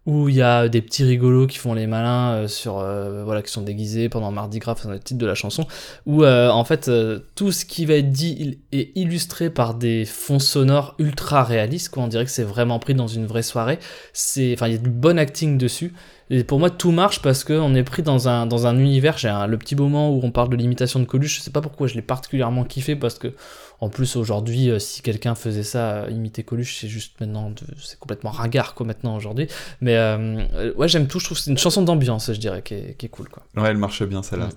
[0.06, 3.42] Où il y a des petits rigolos qui font les malins euh, sur euh, voilà
[3.42, 5.68] qui sont déguisés pendant Mardi Gras c'est le titre de la chanson
[6.06, 6.90] où euh, en fait
[7.36, 12.04] tout ce qui va être dit est illustré par des fonds sonores ultra réalistes quoi.
[12.04, 13.78] On dirait que c'est vraiment pris dans une vraie soirée.
[14.14, 15.94] C'est enfin il y a du bon acting dessus.
[16.32, 19.18] Et pour moi tout marche parce que on est pris dans un dans un univers.
[19.18, 21.38] J'ai un- le petit moment où on parle de l'imitation de Coluche.
[21.38, 23.34] Je sais pas pourquoi je l'ai particulièrement kiffé parce que
[23.82, 27.98] en plus aujourd'hui euh, si quelqu'un faisait ça euh, imiter Coluche c'est juste maintenant c'est
[28.00, 29.48] complètement ringard quoi maintenant aujourd'hui
[29.82, 32.74] mais euh, ouais j'aime tout je trouve que c'est une chanson d'ambiance je dirais qui
[32.74, 34.50] est, qui est cool quoi Ouais, elle marche bien celle-là.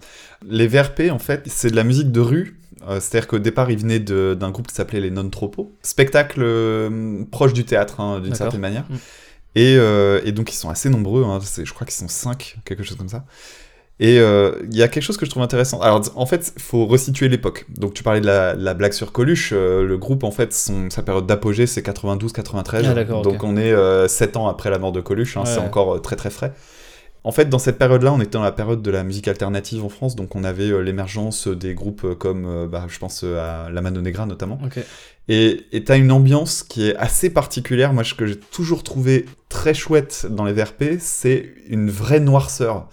[0.46, 2.58] Les VRP, en fait, c'est de la musique de rue.
[2.88, 5.72] Euh, C'est-à-dire qu'au départ, ils venaient de- d'un groupe qui s'appelait les Non-Tropos.
[5.82, 8.84] Spectacle euh, proche du théâtre, hein, d'une certaine manière.
[8.90, 8.96] Mm.
[9.54, 9.74] Et,
[10.24, 11.24] et donc, ils sont assez nombreux.
[11.24, 11.38] hein.
[11.62, 13.24] Je crois qu'ils sont 5, quelque chose comme ça.
[14.04, 15.80] Et euh, il y a quelque chose que je trouve intéressant.
[15.80, 17.66] Alors, en fait, il faut resituer l'époque.
[17.68, 19.50] Donc, tu parlais de la, la blague sur Coluche.
[19.52, 22.82] euh, le groupe, en fait, son, sa période d'apogée, c'est 92-93.
[22.84, 25.36] Ah, donc, on est 7 ans après la mort de Coluche.
[25.36, 25.50] hein, Ouais.
[25.54, 26.52] C'est encore euh, très, très frais.
[27.24, 29.88] En fait, dans cette période-là, on était dans la période de la musique alternative en
[29.88, 33.38] France, donc on avait euh, l'émergence des groupes euh, comme, euh, bah, je pense euh,
[33.38, 34.58] à La Mano Negra notamment.
[34.64, 34.80] Ok.
[35.28, 37.92] Et et t'as une ambiance qui est assez particulière.
[37.92, 42.88] Moi, ce que j'ai toujours trouvé très chouette dans les VRP, c'est une vraie noirceur.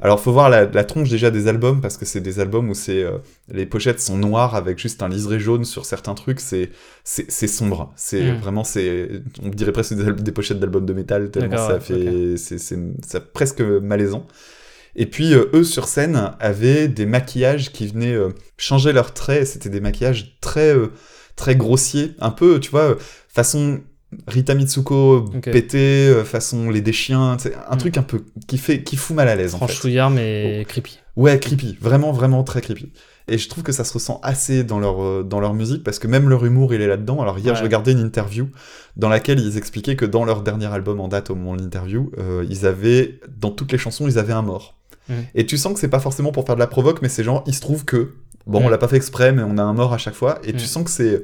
[0.00, 2.74] Alors, faut voir la, la tronche déjà des albums, parce que c'est des albums où
[2.74, 3.18] c'est euh,
[3.52, 6.40] les pochettes sont noires avec juste un liseré jaune sur certains trucs.
[6.40, 6.70] C'est
[7.04, 7.92] c'est sombre.
[7.96, 8.40] C'est Mm.
[8.40, 9.08] vraiment c'est
[9.42, 13.32] on dirait presque des, pochettes d'albums de métal tellement ça ouais, fait c'est c'est c'est
[13.32, 14.26] presque malaisant.
[14.96, 19.46] Et puis euh, eux sur scène avaient des maquillages qui venaient euh, changer leurs traits.
[19.46, 20.88] C'était des maquillages très euh,
[21.36, 22.96] très grossiers, un peu tu vois
[23.28, 23.80] façon
[24.26, 27.36] Rita Mitsuko pété, euh, façon les des chiens,
[27.68, 27.78] un Mm.
[27.78, 29.66] truc un peu qui fait qui fout mal à l'aise en fait.
[29.66, 32.92] franchouillard mais creepy Ouais, creepy, vraiment, vraiment très creepy.
[33.28, 35.98] Et je trouve que ça se ressent assez dans leur, euh, dans leur musique, parce
[36.00, 37.20] que même leur humour, il est là-dedans.
[37.20, 37.58] Alors hier, Ouais.
[37.58, 38.48] je regardais une interview
[38.96, 42.10] dans laquelle ils expliquaient que dans leur dernier album en date au moment de l'interview,
[42.18, 44.78] euh, ils avaient, dans toutes les chansons, ils avaient un mort.
[45.08, 45.16] Mhm.
[45.34, 47.44] Et tu sens que c'est pas forcément pour faire de la provoque, mais c'est genre,
[47.46, 48.14] il se trouve que,
[48.46, 48.70] bon, on Mhm.
[48.70, 50.40] l'a pas fait exprès, mais on a un mort à chaque fois.
[50.44, 51.22] Et tu sens que c'est,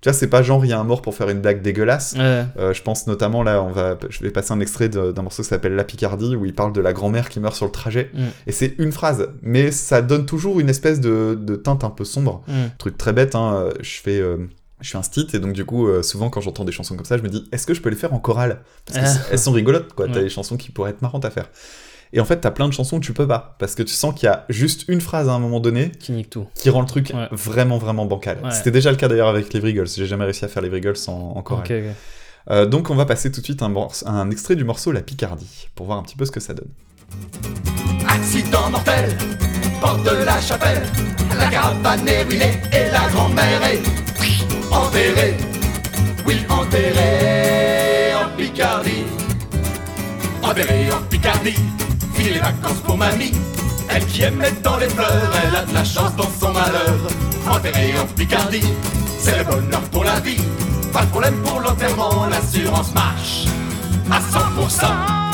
[0.00, 2.14] tu vois, c'est pas genre, il y a un mort pour faire une blague dégueulasse.
[2.18, 2.44] Ouais.
[2.58, 5.48] Euh, je pense notamment là, on va, je vais passer un extrait d'un morceau qui
[5.48, 8.10] s'appelle La Picardie où il parle de la grand-mère qui meurt sur le trajet.
[8.14, 8.18] Mm.
[8.46, 12.04] Et c'est une phrase, mais ça donne toujours une espèce de, de teinte un peu
[12.04, 12.42] sombre.
[12.48, 12.52] Mm.
[12.78, 14.20] Truc très bête, hein, je fais.
[14.20, 14.36] euh,
[14.80, 17.04] je suis un stit et donc du coup euh, souvent quand j'entends des chansons comme
[17.04, 18.60] ça je me dis est-ce que je peux les faire en chorale?
[18.86, 19.28] Parce Ah.
[19.28, 21.50] qu'elles sont rigolotes quoi t'as des chansons qui pourraient être marrantes à faire
[22.12, 24.14] et en fait t'as plein de chansons où tu peux pas parce que tu sens
[24.14, 26.80] qu'il y a juste une phrase à un moment donné qui nique tout qui rend
[26.80, 27.28] le truc Ouais.
[27.32, 28.50] vraiment vraiment bancal Ouais.
[28.50, 30.96] c'était déjà le cas d'ailleurs avec les Vrigals j'ai jamais réussi à faire les Vrigals
[31.08, 31.94] en, en chorale
[32.50, 33.72] euh, donc on va passer tout de suite un,
[34.06, 36.68] un extrait du morceau La Picardie, pour voir un petit peu ce que ça donne.
[38.08, 39.10] Accident mortel,
[39.82, 40.82] porte de la chapelle,
[41.36, 43.82] la caravane est ruinée et la grand-mère est
[44.72, 45.34] enterrée.
[46.26, 49.04] Oui, enterrée en Picardie.
[50.42, 51.54] Enterrée en Picardie,
[52.24, 53.32] les vacances pour mamie.
[53.88, 56.98] Elle qui mettre dans les fleurs, elle a de la chance dans son malheur.
[57.50, 58.68] Enterrée en Picardie,
[59.18, 60.40] c'est le bonheur pour la vie.
[60.92, 63.46] Pas de problème pour l'enterrement, l'assurance marche
[64.10, 65.27] à 100%.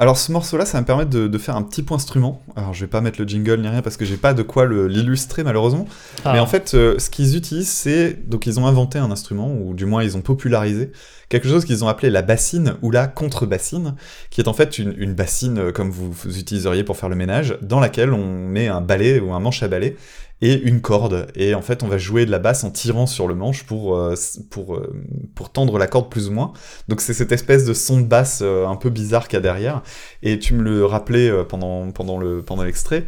[0.00, 2.40] Alors ce morceau-là, ça va me permettre de, de faire un petit point instrument.
[2.54, 4.64] Alors je vais pas mettre le jingle ni rien parce que j'ai pas de quoi
[4.66, 5.86] l'illustrer malheureusement.
[6.24, 6.32] Ah.
[6.32, 9.74] Mais en fait, euh, ce qu'ils utilisent, c'est donc ils ont inventé un instrument ou
[9.74, 10.92] du moins ils ont popularisé
[11.28, 13.96] quelque chose qu'ils ont appelé la bassine ou la contrebassine,
[14.30, 17.16] qui est en fait une, une bassine euh, comme vous, vous utiliseriez pour faire le
[17.16, 19.96] ménage, dans laquelle on met un balai ou un manche à balai
[20.40, 21.26] et une corde.
[21.34, 23.96] Et en fait, on va jouer de la basse en tirant sur le manche pour,
[23.96, 24.14] euh,
[24.50, 24.92] pour, euh,
[25.34, 26.52] pour tendre la corde plus ou moins.
[26.88, 29.42] Donc c'est cette espèce de son de basse euh, un peu bizarre qu'il y a
[29.42, 29.82] derrière.
[30.22, 33.04] Et tu me le rappelais pendant, pendant le pendant l'extrait.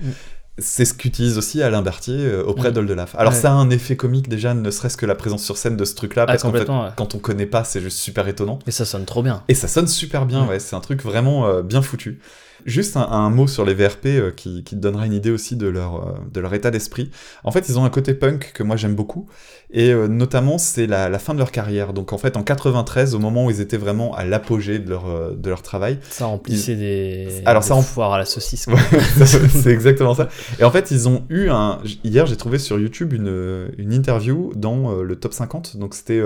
[0.59, 2.75] C'est ce qu'utilise aussi Alain Berthier auprès Mm.
[2.75, 3.15] d'Oldelaf.
[3.17, 3.39] Alors Ouais.
[3.39, 5.95] ça a un effet comique déjà, ne serait-ce que la présence sur scène de ce
[5.95, 6.89] truc-là, Ah, parce qu'en fait, ouais.
[6.97, 8.59] quand on connaît pas, c'est juste super étonnant.
[8.67, 9.43] Et ça sonne trop bien.
[9.49, 10.49] Et ça sonne super bien, Mm.
[10.49, 12.21] ouais, c'est un truc vraiment euh, bien foutu.
[12.67, 15.57] Juste un, un mot sur les VRP euh, qui, qui te donnera une idée aussi
[15.57, 17.11] de leur, euh, de leur état d'esprit.
[17.45, 19.27] En fait, ils ont un côté punk que moi j'aime beaucoup,
[19.73, 21.93] et euh, notamment c'est la, la fin de leur carrière.
[21.93, 25.35] Donc en fait, en 93, au moment où ils étaient vraiment à l'apogée de leur,
[25.37, 25.99] de leur travail.
[26.11, 28.67] Ça remplissait des, Alors, des ça rem- foires à la saucisse.
[28.67, 28.75] Ouais,
[29.25, 30.29] c'est exactement ça.
[30.59, 31.79] Et en fait, ils ont eu un.
[32.05, 35.77] Hier, j'ai trouvé sur YouTube une, une interview dans le top 50.
[35.77, 36.23] Donc, c'était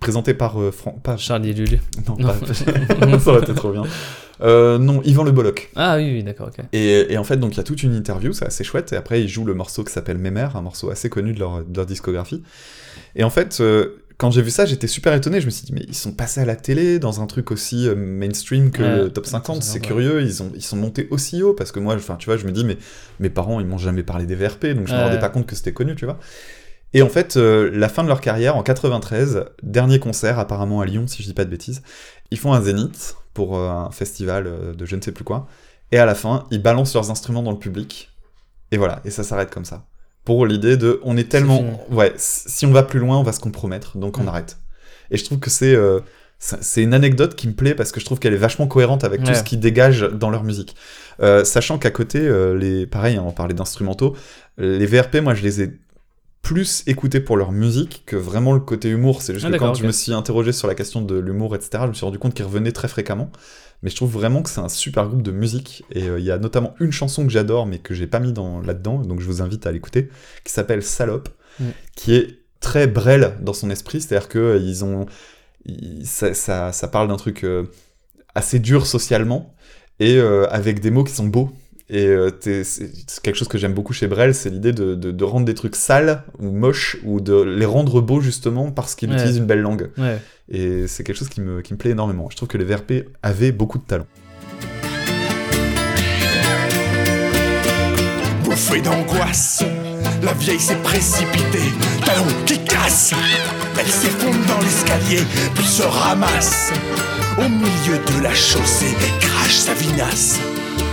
[0.00, 0.60] présenté par.
[0.60, 1.16] euh, Fran- pas...
[1.16, 1.80] Charlie Lulu.
[2.08, 2.28] Non, Non.
[2.28, 3.82] pas- ça aurait été trop bien.
[4.42, 5.70] Euh, non, Yvan Le Bolloc.
[5.76, 6.64] Ah oui, oui, d'accord, ok.
[6.72, 8.92] Et, et en fait, donc il y a toute une interview, c'est assez chouette.
[8.92, 11.64] Et après, ils jouent le morceau qui s'appelle Mémère, un morceau assez connu de leur,
[11.64, 12.42] de leur discographie.
[13.14, 15.40] Et en fait, euh, quand j'ai vu ça, j'étais super étonné.
[15.40, 17.86] Je me suis dit, mais ils sont passés à la télé dans un truc aussi
[17.88, 19.80] euh, mainstream que Ouais, le top 50, c'est ouais.
[19.80, 20.22] curieux.
[20.22, 22.52] Ils, ont, ils sont montés aussi haut parce que moi, enfin, tu vois, je me
[22.52, 22.76] dis, mais
[23.20, 25.04] mes parents, ils m'ont jamais parlé des VRP, donc je me Ouais.
[25.04, 26.18] rendais pas compte que c'était connu, tu vois.
[26.94, 30.84] Et en fait, euh, la fin de leur carrière, en 93, dernier concert apparemment à
[30.86, 31.82] Lyon, si je dis pas de bêtises,
[32.30, 35.46] ils font un zénith pour euh, un festival euh, de je ne sais plus quoi.
[35.90, 38.10] Et à la fin, ils balancent leurs instruments dans le public.
[38.70, 39.84] Et voilà, et ça s'arrête comme ça.
[40.24, 43.40] Pour l'idée de, on est tellement, ouais, si on va plus loin, on va se
[43.40, 44.28] compromettre, donc on Mm.
[44.28, 44.58] arrête.
[45.10, 46.00] Et je trouve que c'est, euh,
[46.38, 49.22] c'est une anecdote qui me plaît parce que je trouve qu'elle est vachement cohérente avec
[49.24, 50.74] tout ce qu'ils dégagent dans leur musique.
[51.20, 54.16] Euh, sachant qu'à côté, euh, les, pareil, hein, on parlait d'instrumentaux,
[54.58, 55.72] les VRP, moi, je les ai
[56.42, 59.22] plus écoutés pour leur musique que vraiment le côté humour.
[59.22, 61.70] C'est juste Ah, que quand je me suis interrogé sur la question de l'humour, etc.,
[61.84, 63.30] je me suis rendu compte qu'ils revenaient très fréquemment.
[63.82, 65.84] Mais je trouve vraiment que c'est un super groupe de musique.
[65.92, 68.32] Et euh, il y a notamment une chanson que j'adore, mais que j'ai pas mis
[68.32, 70.08] dans, là-dedans, donc je vous invite à l'écouter,
[70.44, 71.28] qui s'appelle Salope,
[71.60, 71.64] Mm.
[71.96, 74.00] qui est très Brel dans son esprit.
[74.00, 75.06] C'est-à-dire que ils ont.
[75.64, 77.64] ils- ça, ça, ça parle d'un truc euh,
[78.34, 79.54] assez dur socialement,
[80.00, 81.50] et euh, avec des mots qui sont beaux.
[81.90, 84.94] Et euh, t'es- c'est c'est quelque chose que j'aime beaucoup chez Brel, c'est l'idée de,
[84.94, 88.94] de- de rendre des trucs sales ou moches, ou de les rendre beaux justement parce
[88.94, 89.16] qu'il Ouais.
[89.16, 89.90] utilise une belle langue.
[89.98, 90.18] Ouais.
[90.48, 92.28] Et c'est quelque chose qui me, qui me plaît énormément.
[92.30, 94.06] Je trouve que les VRP avaient beaucoup de talent.
[98.44, 99.64] Bouffée d'angoisse,
[100.22, 101.72] la vieille s'est précipitée,
[102.04, 103.12] talon qui casse.
[103.78, 105.22] Elle s'effondre dans l'escalier,
[105.54, 106.70] puis se ramasse.
[107.38, 110.38] Au milieu de la chaussée, crache sa vinasse.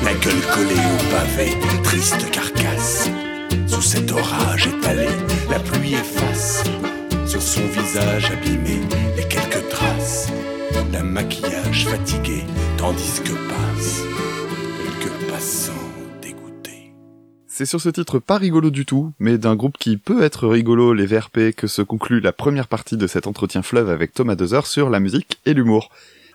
[0.04, 3.10] La gueule collée au pavé, triste carcasse.
[3.68, 5.08] Sous cet orage étalé,
[5.50, 6.64] la pluie efface.
[7.26, 8.80] Sur son visage abîmé,
[9.18, 10.28] les quelques traces
[10.92, 12.44] d'un maquillage fatigué,
[12.78, 14.04] tandis que passent
[14.84, 15.74] quelques passants.
[17.60, 20.94] C'est sur ce titre pas rigolo du tout, mais d'un groupe qui peut être rigolo,
[20.94, 24.66] les VRP, que se conclut la première partie de cet entretien fleuve avec Thomas Dozer
[24.66, 25.90] sur la musique et l'humour.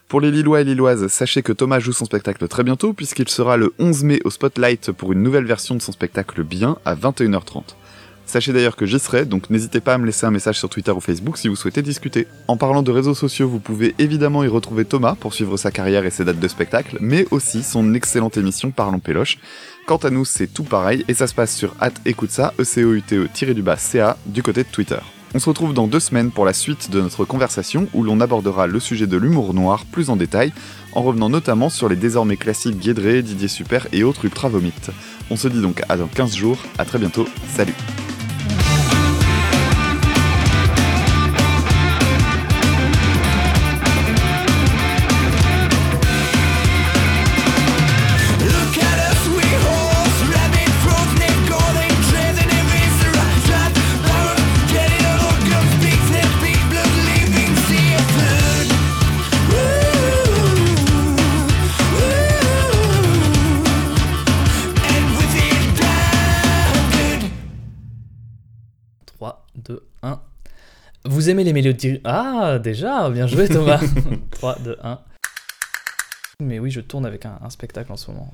[0.08, 3.56] Pour les Lillois et Lilloises, sachez que Thomas joue son spectacle très bientôt, puisqu'il sera
[3.56, 7.74] le 11 mai au Spotlight pour une nouvelle version de son spectacle Bien à 21h30.
[8.26, 10.90] Sachez d'ailleurs que j'y serai, donc n'hésitez pas à me laisser un message sur Twitter
[10.92, 12.26] ou Facebook si vous souhaitez discuter.
[12.48, 16.06] En parlant de réseaux sociaux, vous pouvez évidemment y retrouver Thomas pour suivre sa carrière
[16.06, 19.38] et ses dates de spectacle, mais aussi son excellente émission Parlons Péloche.
[19.86, 21.74] Quant à nous, c'est tout pareil et ça se passe sur
[22.06, 25.00] écoute ça, e c o u t e du bas ca du côté de Twitter.
[25.36, 28.68] On se retrouve dans deux semaines pour la suite de notre conversation où l'on abordera
[28.68, 30.52] le sujet de l'humour noir plus en détail,
[30.92, 34.92] en revenant notamment sur les désormais classiques Guédré, Didier Super et autres ultra vomites.
[35.30, 37.74] On se dit donc à dans 15 jours, à très bientôt, salut
[71.24, 73.80] Vous aimez les mélodies Ah, déjà, bien joué Thomas
[74.32, 74.98] 3, 2, 1.
[76.40, 78.30] Mais oui, je tourne avec un, un spectacle en ce moment.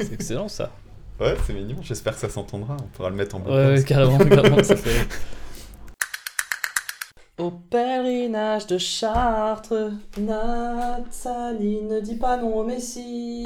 [0.00, 0.72] C'est excellent ça.
[1.20, 3.52] Ouais, c'est mignon, j'espère que ça s'entendra, on pourra le mettre en boucle.
[3.52, 5.06] Ouais, ouais, carrément, carrément, ça fait.
[7.38, 13.44] Au pèlerinage de Chartres, Nathalie ne dit pas non au Messie.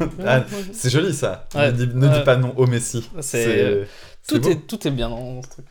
[0.26, 1.46] Ah, c'est joli ça.
[1.54, 1.72] Ouais.
[1.72, 2.24] Ne, dis, ne dis Ouais.
[2.24, 3.08] pas non au Messi.
[3.20, 3.86] C'est
[4.22, 5.66] c'est tout est tout est bien dans ce truc.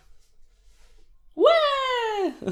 [1.36, 2.52] Ouais.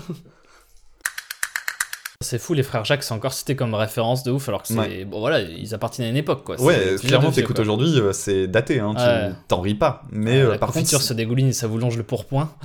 [2.22, 4.76] C'est fou, les frères Jacques, c'est encore cité comme référence de ouf, alors que c'est.
[4.80, 5.06] Ouais.
[5.06, 6.60] Bon voilà, ils appartiennent à une époque quoi.
[6.62, 9.32] Ouais, vieux clairement, t'écoutes aujourd'hui, euh, c'est daté, hein, tu Ouais.
[9.48, 10.04] t'en ris pas.
[10.12, 12.56] Mais Ouais, euh, la par contre, confiture se dégouline et ça vous longe le pourpoint.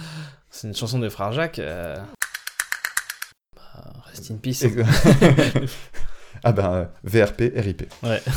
[0.51, 1.59] C'est une chanson des frères Jacques.
[1.59, 1.97] euh,
[3.57, 4.65] bah, rest in peace.
[6.45, 7.93] ah ben, euh, VRP, RIP.
[8.03, 8.23] Ouais.